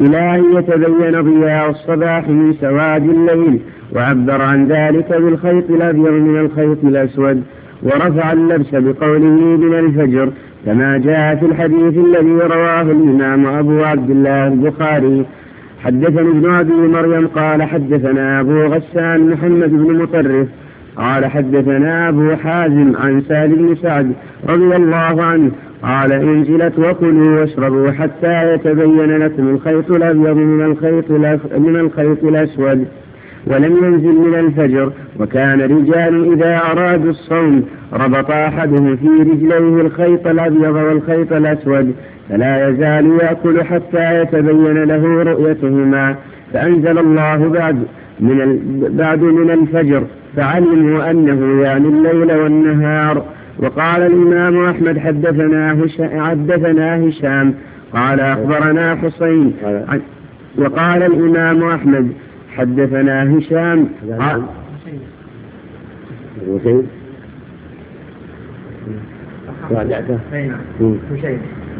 [0.00, 3.60] إلى أن يتبين ضياء الصباح من سواد الليل
[3.92, 7.42] وعبر عن ذلك بالخيط الأبيض من الخيط الأسود
[7.82, 10.28] ورفع اللبس بقوله من الفجر
[10.66, 15.24] كما جاء في الحديث الذي رواه الإمام أبو عبد الله البخاري.
[15.84, 20.48] حدثني ابن أبي مريم قال حدثنا أبو غسان محمد بن مطرف
[20.96, 24.12] قال حدثنا أبو حازم عن سهل بن سعد
[24.48, 25.50] رضي الله عنه
[25.82, 31.10] قال انزلت وكلوا واشربوا حتى يتبين لكم الخيط الأبيض من الخيط
[31.58, 32.86] من الخيط الأسود
[33.46, 40.74] ولم ينزل من الفجر وكان رجال إذا أرادوا الصوم ربط أحدهم في رجليه الخيط الأبيض
[40.74, 41.94] والخيط الأسود
[42.28, 46.16] فلا يزال يأكل حتى يتبين له رؤيتهما
[46.52, 47.82] فأنزل الله بعد
[48.20, 48.58] من.
[48.98, 50.02] بعد من الفجر
[50.36, 53.24] فعلموا أنه يعني الليل والنهار.
[53.58, 57.54] وقال الإمام أحمد حدثنا هشام, حدثنا هشام
[57.92, 59.54] قال أخبرنا حسين.
[60.58, 62.12] وقال الإمام أحمد
[62.56, 63.88] حدثنا هشام.
[69.70, 70.58] راجعته أي نعم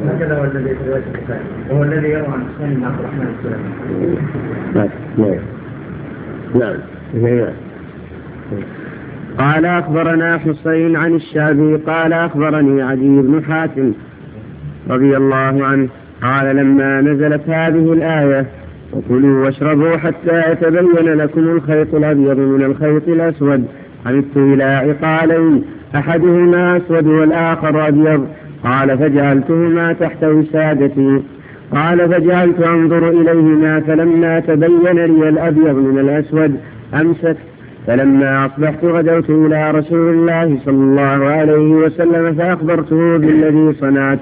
[0.06, 1.40] هكذا هو الذي في رواية البخاري
[1.70, 4.18] وهو الذي يروى عن حسين بن عبد الرحمن السلمي.
[4.74, 4.88] نعم.
[6.54, 6.76] نعم.
[7.14, 7.52] نعم
[9.38, 13.92] قال أخبرنا حسين عن الشافعي قال أخبرني عدي بن حاتم
[14.90, 15.88] رضي الله عنه
[16.22, 18.46] قال لما نزلت هذه الآية
[18.92, 23.66] وكلوا واشربوا حتى يتبين لكم الخيط الأبيض من الخيط الأسود
[24.06, 25.64] عمدت إلى عقالين
[25.94, 28.28] أحدهما أسود والآخر أبيض.
[28.64, 31.22] قال فجعلتهما تحت وسادتي
[31.72, 36.60] قال فجعلت أنظر إليهما فلما تبين لي الأبيض من الأسود
[36.94, 37.53] أمسكت
[37.86, 44.18] فلما أصبحت غدوت إلى رسول الله صلى الله عليه وسلم فأخبرته بالذي صنعت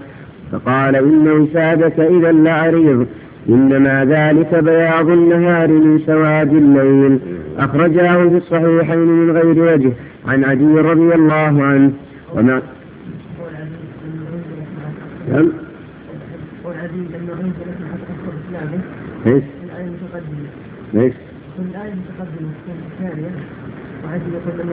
[0.52, 3.06] فقال إن وسادك إذا لعريض
[3.48, 7.18] إنما ذلك بياض النهار من سواد الليل.
[7.58, 9.92] أخرجاه في الصحيحين من غير وجه
[10.26, 11.92] عن عدي رضي الله عنه.
[12.34, 12.62] وما
[15.28, 15.48] نعم.
[19.26, 19.42] إيش؟
[20.94, 21.14] إيش؟
[24.05, 24.66] وعزيز يقول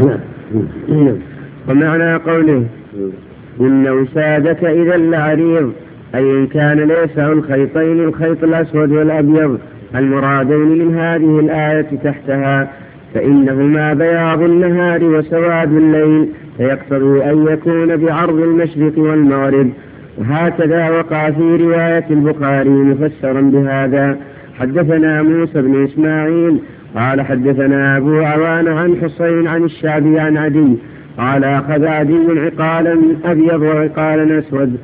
[0.00, 0.20] نعم
[0.88, 1.18] نعم
[1.68, 2.64] ومعنى قوله
[3.60, 5.72] إن وسادك إذا لعريض
[6.14, 9.58] أي إن كان ليس الخيطين الخيط الأسود والأبيض
[9.94, 12.70] المرادين من هذه الآية تحتها
[13.14, 19.70] فإنهما بياض النهار وسواد الليل فيقتضي أن يكون بعرض المشرق والمغرب.
[20.20, 24.16] وهكذا وقع في رواية البخاري مفسرا بهذا.
[24.58, 26.60] حدثنا موسى بن إسماعيل
[26.96, 30.76] قال حدثنا أبو عوان عن حسين عن الشعبي عن عدي
[31.18, 34.76] قال أخذ عدي عقالا أبيض وعقالا أسود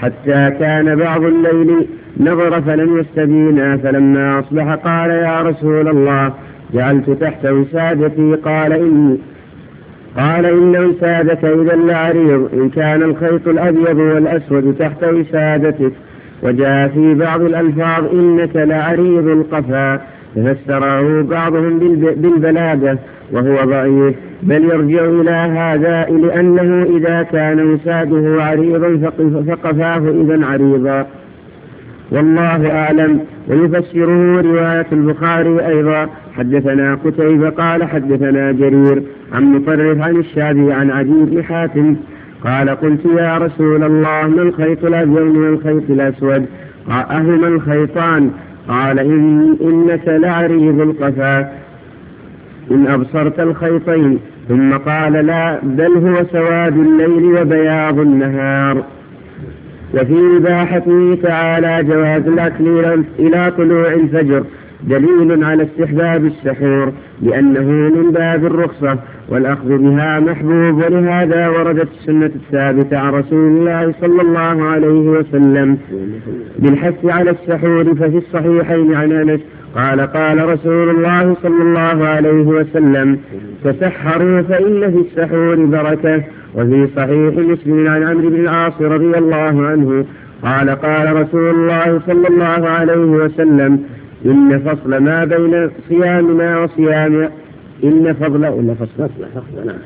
[0.00, 1.86] حتى كان بعض الليل
[2.20, 6.32] نظر فلم يستبينا فلما أصبح قال يا رسول الله
[6.74, 9.18] جعلت تحت وسادتي قال إني
[10.16, 15.92] قال إن وسادك إذا لعريض إن كان الخيط الأبيض والأسود تحت وسادتك
[16.42, 20.00] وجاء في بعض الألفاظ إنك لعريض القفا
[20.36, 21.78] ففسره بعضهم
[22.16, 22.98] بالبلادة
[23.32, 24.14] وهو ضعيف.
[24.42, 29.10] بل يرجع إلى هذا لأنه إذا كان وساده عريضا
[29.48, 31.06] فقفاه إذا عريضا.
[32.10, 33.20] والله أعلم.
[33.48, 36.08] ويفسره رواية البخاري أيضا.
[36.36, 39.02] حدثنا قتيبة قال حدثنا جرير
[39.32, 41.96] عن مطرف عن الشعبي عن عدي بن حاتم
[42.44, 46.46] قال قلت يا رسول الله ما الخيط الأبيض من الخيط الأسود؟
[46.90, 48.30] أهما الخيطان.
[48.68, 51.52] قال إن إنك لعريض القفا.
[52.70, 54.18] إن أبصرت الخيطين.
[54.48, 58.84] ثم قال لا بل هو سواد الليل وبياض النهار.
[59.94, 64.44] وفي إباحته تعالى جواز الأكل إلى طلوع الفجر.
[64.82, 72.98] دليل على استحباب السحور لأنه من باب الرخصة والأخذ بها محبوب ولهذا وردت السنة الثابتة
[72.98, 75.78] عن رسول الله صلى الله عليه وسلم.
[76.58, 79.40] بالحث على السحور ففي الصحيحين عن أنس
[79.74, 83.18] قال قال رسول الله صلى الله عليه وسلم
[83.64, 86.22] تسحروا فإن في السحور بركة.
[86.54, 90.04] وفي صحيح مسلم عن عمرو بن العاص رضي الله عنه
[90.42, 93.82] قال قال رسول الله صلى الله عليه وسلم
[94.26, 97.30] إن فصل ما بين صيامنا وصيام
[97.84, 99.78] إن فضل ولا فصل فصل نعم.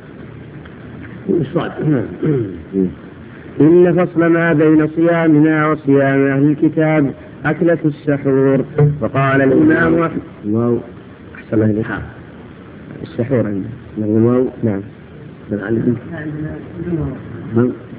[3.60, 7.10] إن فصل ما بين صيامنا وصيام أهل الكتاب
[7.44, 8.64] أكلة السحور.
[9.00, 10.78] فقال الإمام أحمد واو.
[11.34, 11.86] أحسن الله إليك.
[13.02, 13.64] السحور عندنا
[13.98, 14.80] الواو نعم.
[15.50, 15.60] نعم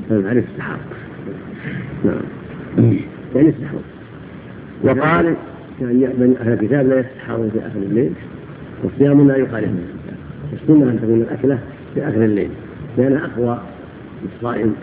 [0.09, 0.77] نعرف السحور.
[2.05, 2.93] نعم.
[3.35, 3.81] يعني السحور.
[4.83, 5.35] وقال
[5.81, 8.11] يعني من أهل الكتاب لا يستحاضون في آخر الليل
[8.83, 9.69] والصيام لا يخالف
[10.53, 11.59] السنة أن تكون الأكلة
[11.93, 12.49] في آخر الليل
[12.97, 13.59] لأنها أقوى
[14.23, 14.75] للصائم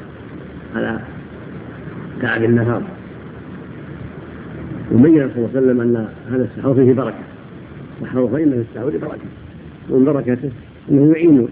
[0.77, 1.01] على
[2.23, 2.83] تعب النهار.
[4.93, 7.25] وبين صلى الله عليه وسلم أن هذا السحور فيه بركة.
[8.03, 9.29] السحور فإن في السحور بركة.
[9.91, 10.51] ومن بركته
[10.91, 11.49] أنه يعين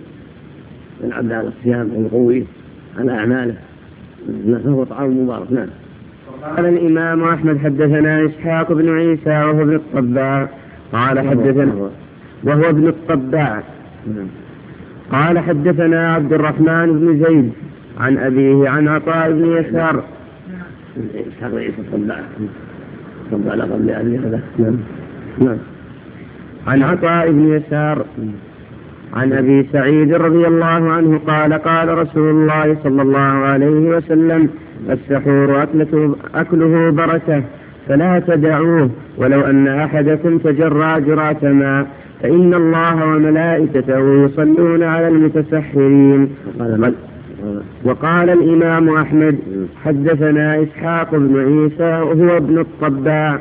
[1.04, 2.44] العبد على الصيام ويقويه
[2.98, 3.54] على أعماله.
[4.64, 5.52] فهو طعام مبارك.
[5.52, 5.68] نعم.
[6.42, 10.48] قال الإمام أحمد حدثنا إسحاق بن عيسى وهو ابن الطباع
[10.92, 11.90] قال حدثنا
[12.44, 13.62] وهو ابن الطباع
[15.12, 17.52] قال حدثنا عبد الرحمن بن زيد
[18.00, 20.04] عن أبيه عن عطاء بن يسار.
[21.14, 22.20] إسحاق بن عيسى الطباع
[23.32, 24.40] الطباع لقب لأبيه هذا.
[24.58, 24.76] نعم.
[25.38, 25.58] نعم.
[26.66, 28.04] عن عطاء بن يسار
[29.14, 34.48] عن أبي سعيد رضي الله عنه قال قال رسول الله صلى الله عليه وسلم
[34.90, 37.42] السحور أكلته, أكله بركة
[37.88, 41.86] فلا تدعوه ولو أن أحدكم تجرى جرعة ماء
[42.22, 46.28] فإن الله وملائكته يصلون على المتسحرين.
[47.84, 49.38] وقال الإمام أحمد
[49.84, 53.38] حدثنا إسحاق بن عيسى وهو ابن الطباع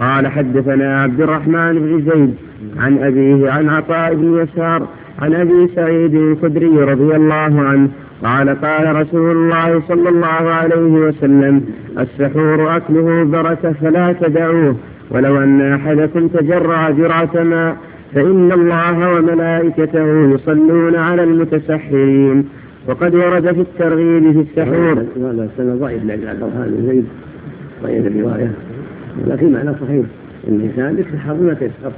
[0.00, 2.34] قال حدثنا عبد الرحمن بن زيد
[2.78, 4.88] عن أبيه عن عطاء بن يسار
[5.18, 7.88] عن أبي سعيد الخدري رضي الله عنه
[8.24, 11.64] قال قال رسول الله صلى الله عليه وسلم
[11.98, 14.76] السحور أكله بركة فلا تدعوه
[15.10, 17.76] ولو أن أحدكم تجرع جرعة ماء
[18.14, 22.48] فإن الله وملائكته يصلون على المتسحرين.
[22.86, 25.04] وقد ورد في الترغيب في السحور.
[25.16, 27.04] هذا السنة ضعيف لأجل بن زيد
[27.82, 28.52] ضعيف الرواية.
[29.26, 30.06] لكن معنى صحيح
[30.48, 31.92] الإنسان يتسحر بما تيسر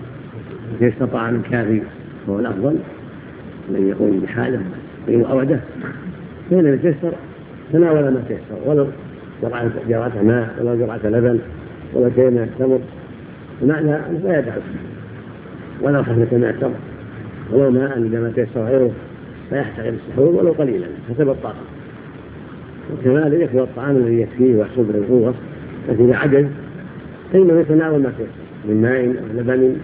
[0.78, 1.80] تيسر طعام كافي
[2.28, 2.76] هو الأفضل
[3.70, 4.60] من يقوم بحاجة
[5.06, 5.24] فإن
[6.50, 7.12] فإن يتيسر
[7.72, 8.86] تناول ما تيسر ولو
[9.42, 11.38] جرعة جرعة ماء ولو جرعة لبن
[11.94, 12.80] ولو شيء من التمر.
[13.62, 14.52] بمعنى لا يدع
[15.82, 16.74] ولو خفة من التمر.
[17.52, 18.90] ولو ماء إذا ما تيسر غيره
[19.50, 21.62] فيحتقن السحور ولو قليلا حسب الطاقة
[22.92, 25.34] وكذلك يكفي الطعام الذي يكفيه ويحصل به القوة
[25.88, 26.46] لكن إذا عجز
[27.32, 28.30] فإنه يتناول ما تيسر
[28.68, 29.76] من ماء أو لبن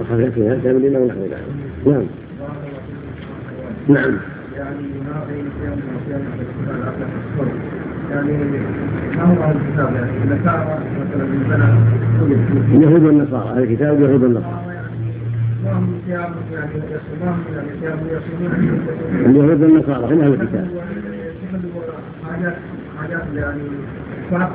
[0.00, 1.42] وخفيف من تمر أو نحو ذلك.
[1.86, 2.06] نعم.
[3.88, 4.31] نعم.
[8.10, 8.36] يعني
[9.16, 14.62] ما هو الكتاب؟ يعني النصارى مثلا من بنى اليهود والنصارى أهل الكتاب واليهود والنصارى.
[15.64, 16.70] يعني يعني
[19.26, 20.68] اليهود والنصارى هم أهل الكتاب.
[23.36, 23.60] يعني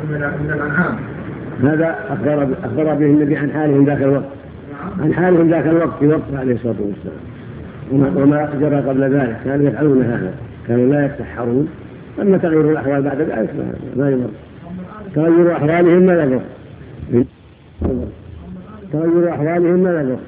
[0.09, 0.21] من
[1.59, 4.23] من هذا اخبر أخبر به النبي عن حالهم ذاك الوقت.
[4.99, 7.36] عن حالهم ذاك الوقت في وقت عليه الصلاة والسلام.
[7.91, 9.37] وما, جرى قبل ذلك.
[9.45, 10.33] كانوا يفعلون هذا.
[10.67, 11.67] كانوا لا يتسحرون
[12.21, 13.49] أما تغيير الأحوال بعد ذلك
[13.95, 14.29] ما يضر.
[15.15, 16.41] تغير أحوالهم ما يضر.
[18.93, 20.19] تغير أحوالهم ما يضر.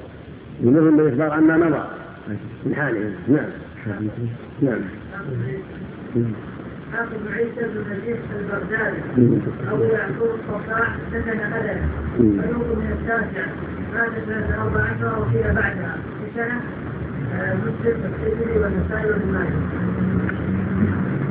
[0.60, 1.82] يمرهم بالاخبار عما مضى؟
[2.66, 3.50] من حالهم نعم.
[4.62, 4.80] نعم.
[6.92, 8.96] حافظ عيسى بن مجيد البغدادي
[9.70, 13.46] أو يعقوب الصفاع سكن بدنا فيوم من التاسع
[13.94, 15.96] مات سنة أربع عشر وقيل بعدها
[16.34, 16.40] في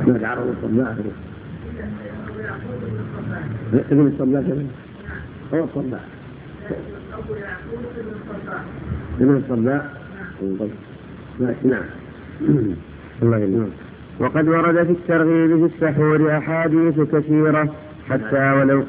[0.06, 1.10] ما تعرض الصباح أبو
[2.40, 3.42] يعقوب بن الصفاع
[3.90, 4.68] ابن الصباح كمان
[5.54, 6.00] هو الصباح
[9.20, 9.84] ابن الصباح
[11.64, 11.84] نعم
[13.22, 13.70] الله يعلم
[14.18, 17.74] وقد ورد في الترغيب في السحور أحاديث كثيرة
[18.10, 18.84] حتى ولو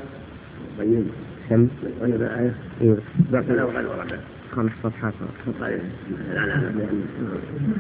[0.78, 1.06] طيب
[1.50, 1.68] كم؟
[2.02, 2.96] غير الآية إيه.
[3.32, 4.20] باقي قد ورد
[4.56, 5.14] خمس صفحات
[5.62, 5.68] لا
[6.34, 6.86] لا لا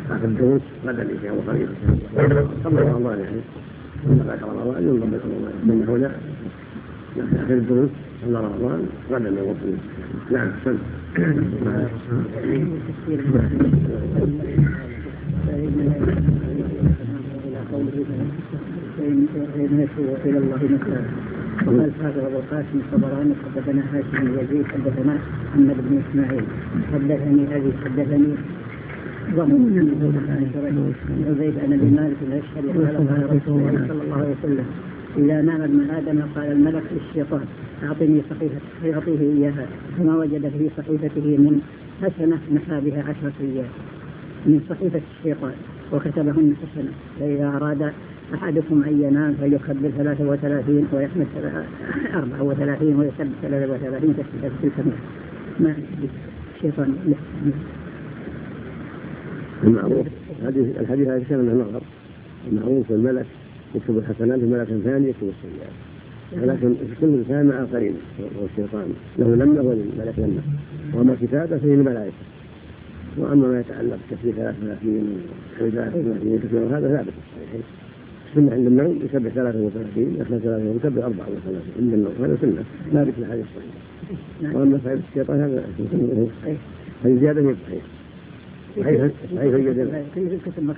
[0.09, 1.69] آخر الدروس غدا إن شاء الله قريب
[2.65, 3.41] قبل رمضان يعني
[4.28, 6.11] بعد رمضان ينضبط رمضان من هنا؟
[7.43, 7.89] آخر الدروس.
[8.24, 8.88] قبل رمضان.
[9.11, 9.78] غدا من
[10.32, 10.78] نعم مثلا
[21.66, 26.45] وقال هذا أبو القاسم الطبراني حدثنا هاشم بن يزيد حدثنا محمد بن إسماعيل.
[26.93, 28.36] حدثني أبي حدثني
[29.36, 29.62] ضمن
[31.30, 34.66] عبيد عن أبي مالك الاشهري قال قال رسول الله صلى الله عليه وسلم
[35.18, 37.45] إذا نام ابن آدم قال الملك للشيطان
[37.84, 39.66] أعطني صحيفه فيعطيه إياها
[39.97, 41.62] فما وجد في صحيفته من
[42.02, 43.70] حسنة نحى بها عشرة أيام
[44.45, 45.54] من صحيفة الشيطان
[45.93, 47.93] وكتبهن حسنة فإذا أراد
[48.34, 51.27] أحدكم أن ينام فليكبر ثلاثة وثلاثين ويحمد
[52.13, 54.95] أربعة وثلاثين ويسبح ثلاثة وثلاثين تسبيحة تلك مئة
[55.59, 55.75] ما
[56.55, 56.95] الشيطان
[59.63, 60.07] المعروف.
[60.41, 61.82] الحديث الحديث هذا كان نظر
[62.51, 63.25] المعروف الملك
[63.75, 65.73] يكتب الحسنات الملك ثاني يكتب السيئات.
[66.34, 68.93] ولكن كل انسان مع قرين وهو الشيطان.
[69.19, 70.41] له لمه وللملك لمه
[70.93, 72.13] وأما كتابة فهي الملائكة.
[73.17, 75.21] وأما ما يتعلق بتسبيح 33
[75.55, 77.09] وحمدات 30 كثير هذا ثابت.
[77.09, 77.80] في الصحيحين
[78.32, 82.63] السنة عند النوم يسبح 33 يخلى 30 يسبح 34 عند النوم هذا سنة.
[82.93, 84.55] لا في الحديث الصحيح.
[84.55, 85.65] وأما فعل الشيطان هذا
[87.03, 87.84] هذه زيادة هي صحيح.
[88.77, 89.11] صحيح.
[89.36, 89.53] صحيح.
[89.53, 89.91] الجدل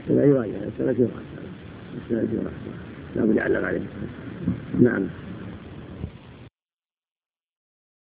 [0.09, 1.05] لا يراجع السنة يراجع
[2.05, 2.49] السنة يراجع
[3.15, 3.81] لا بد يعلق عليه.
[4.79, 5.03] نعم.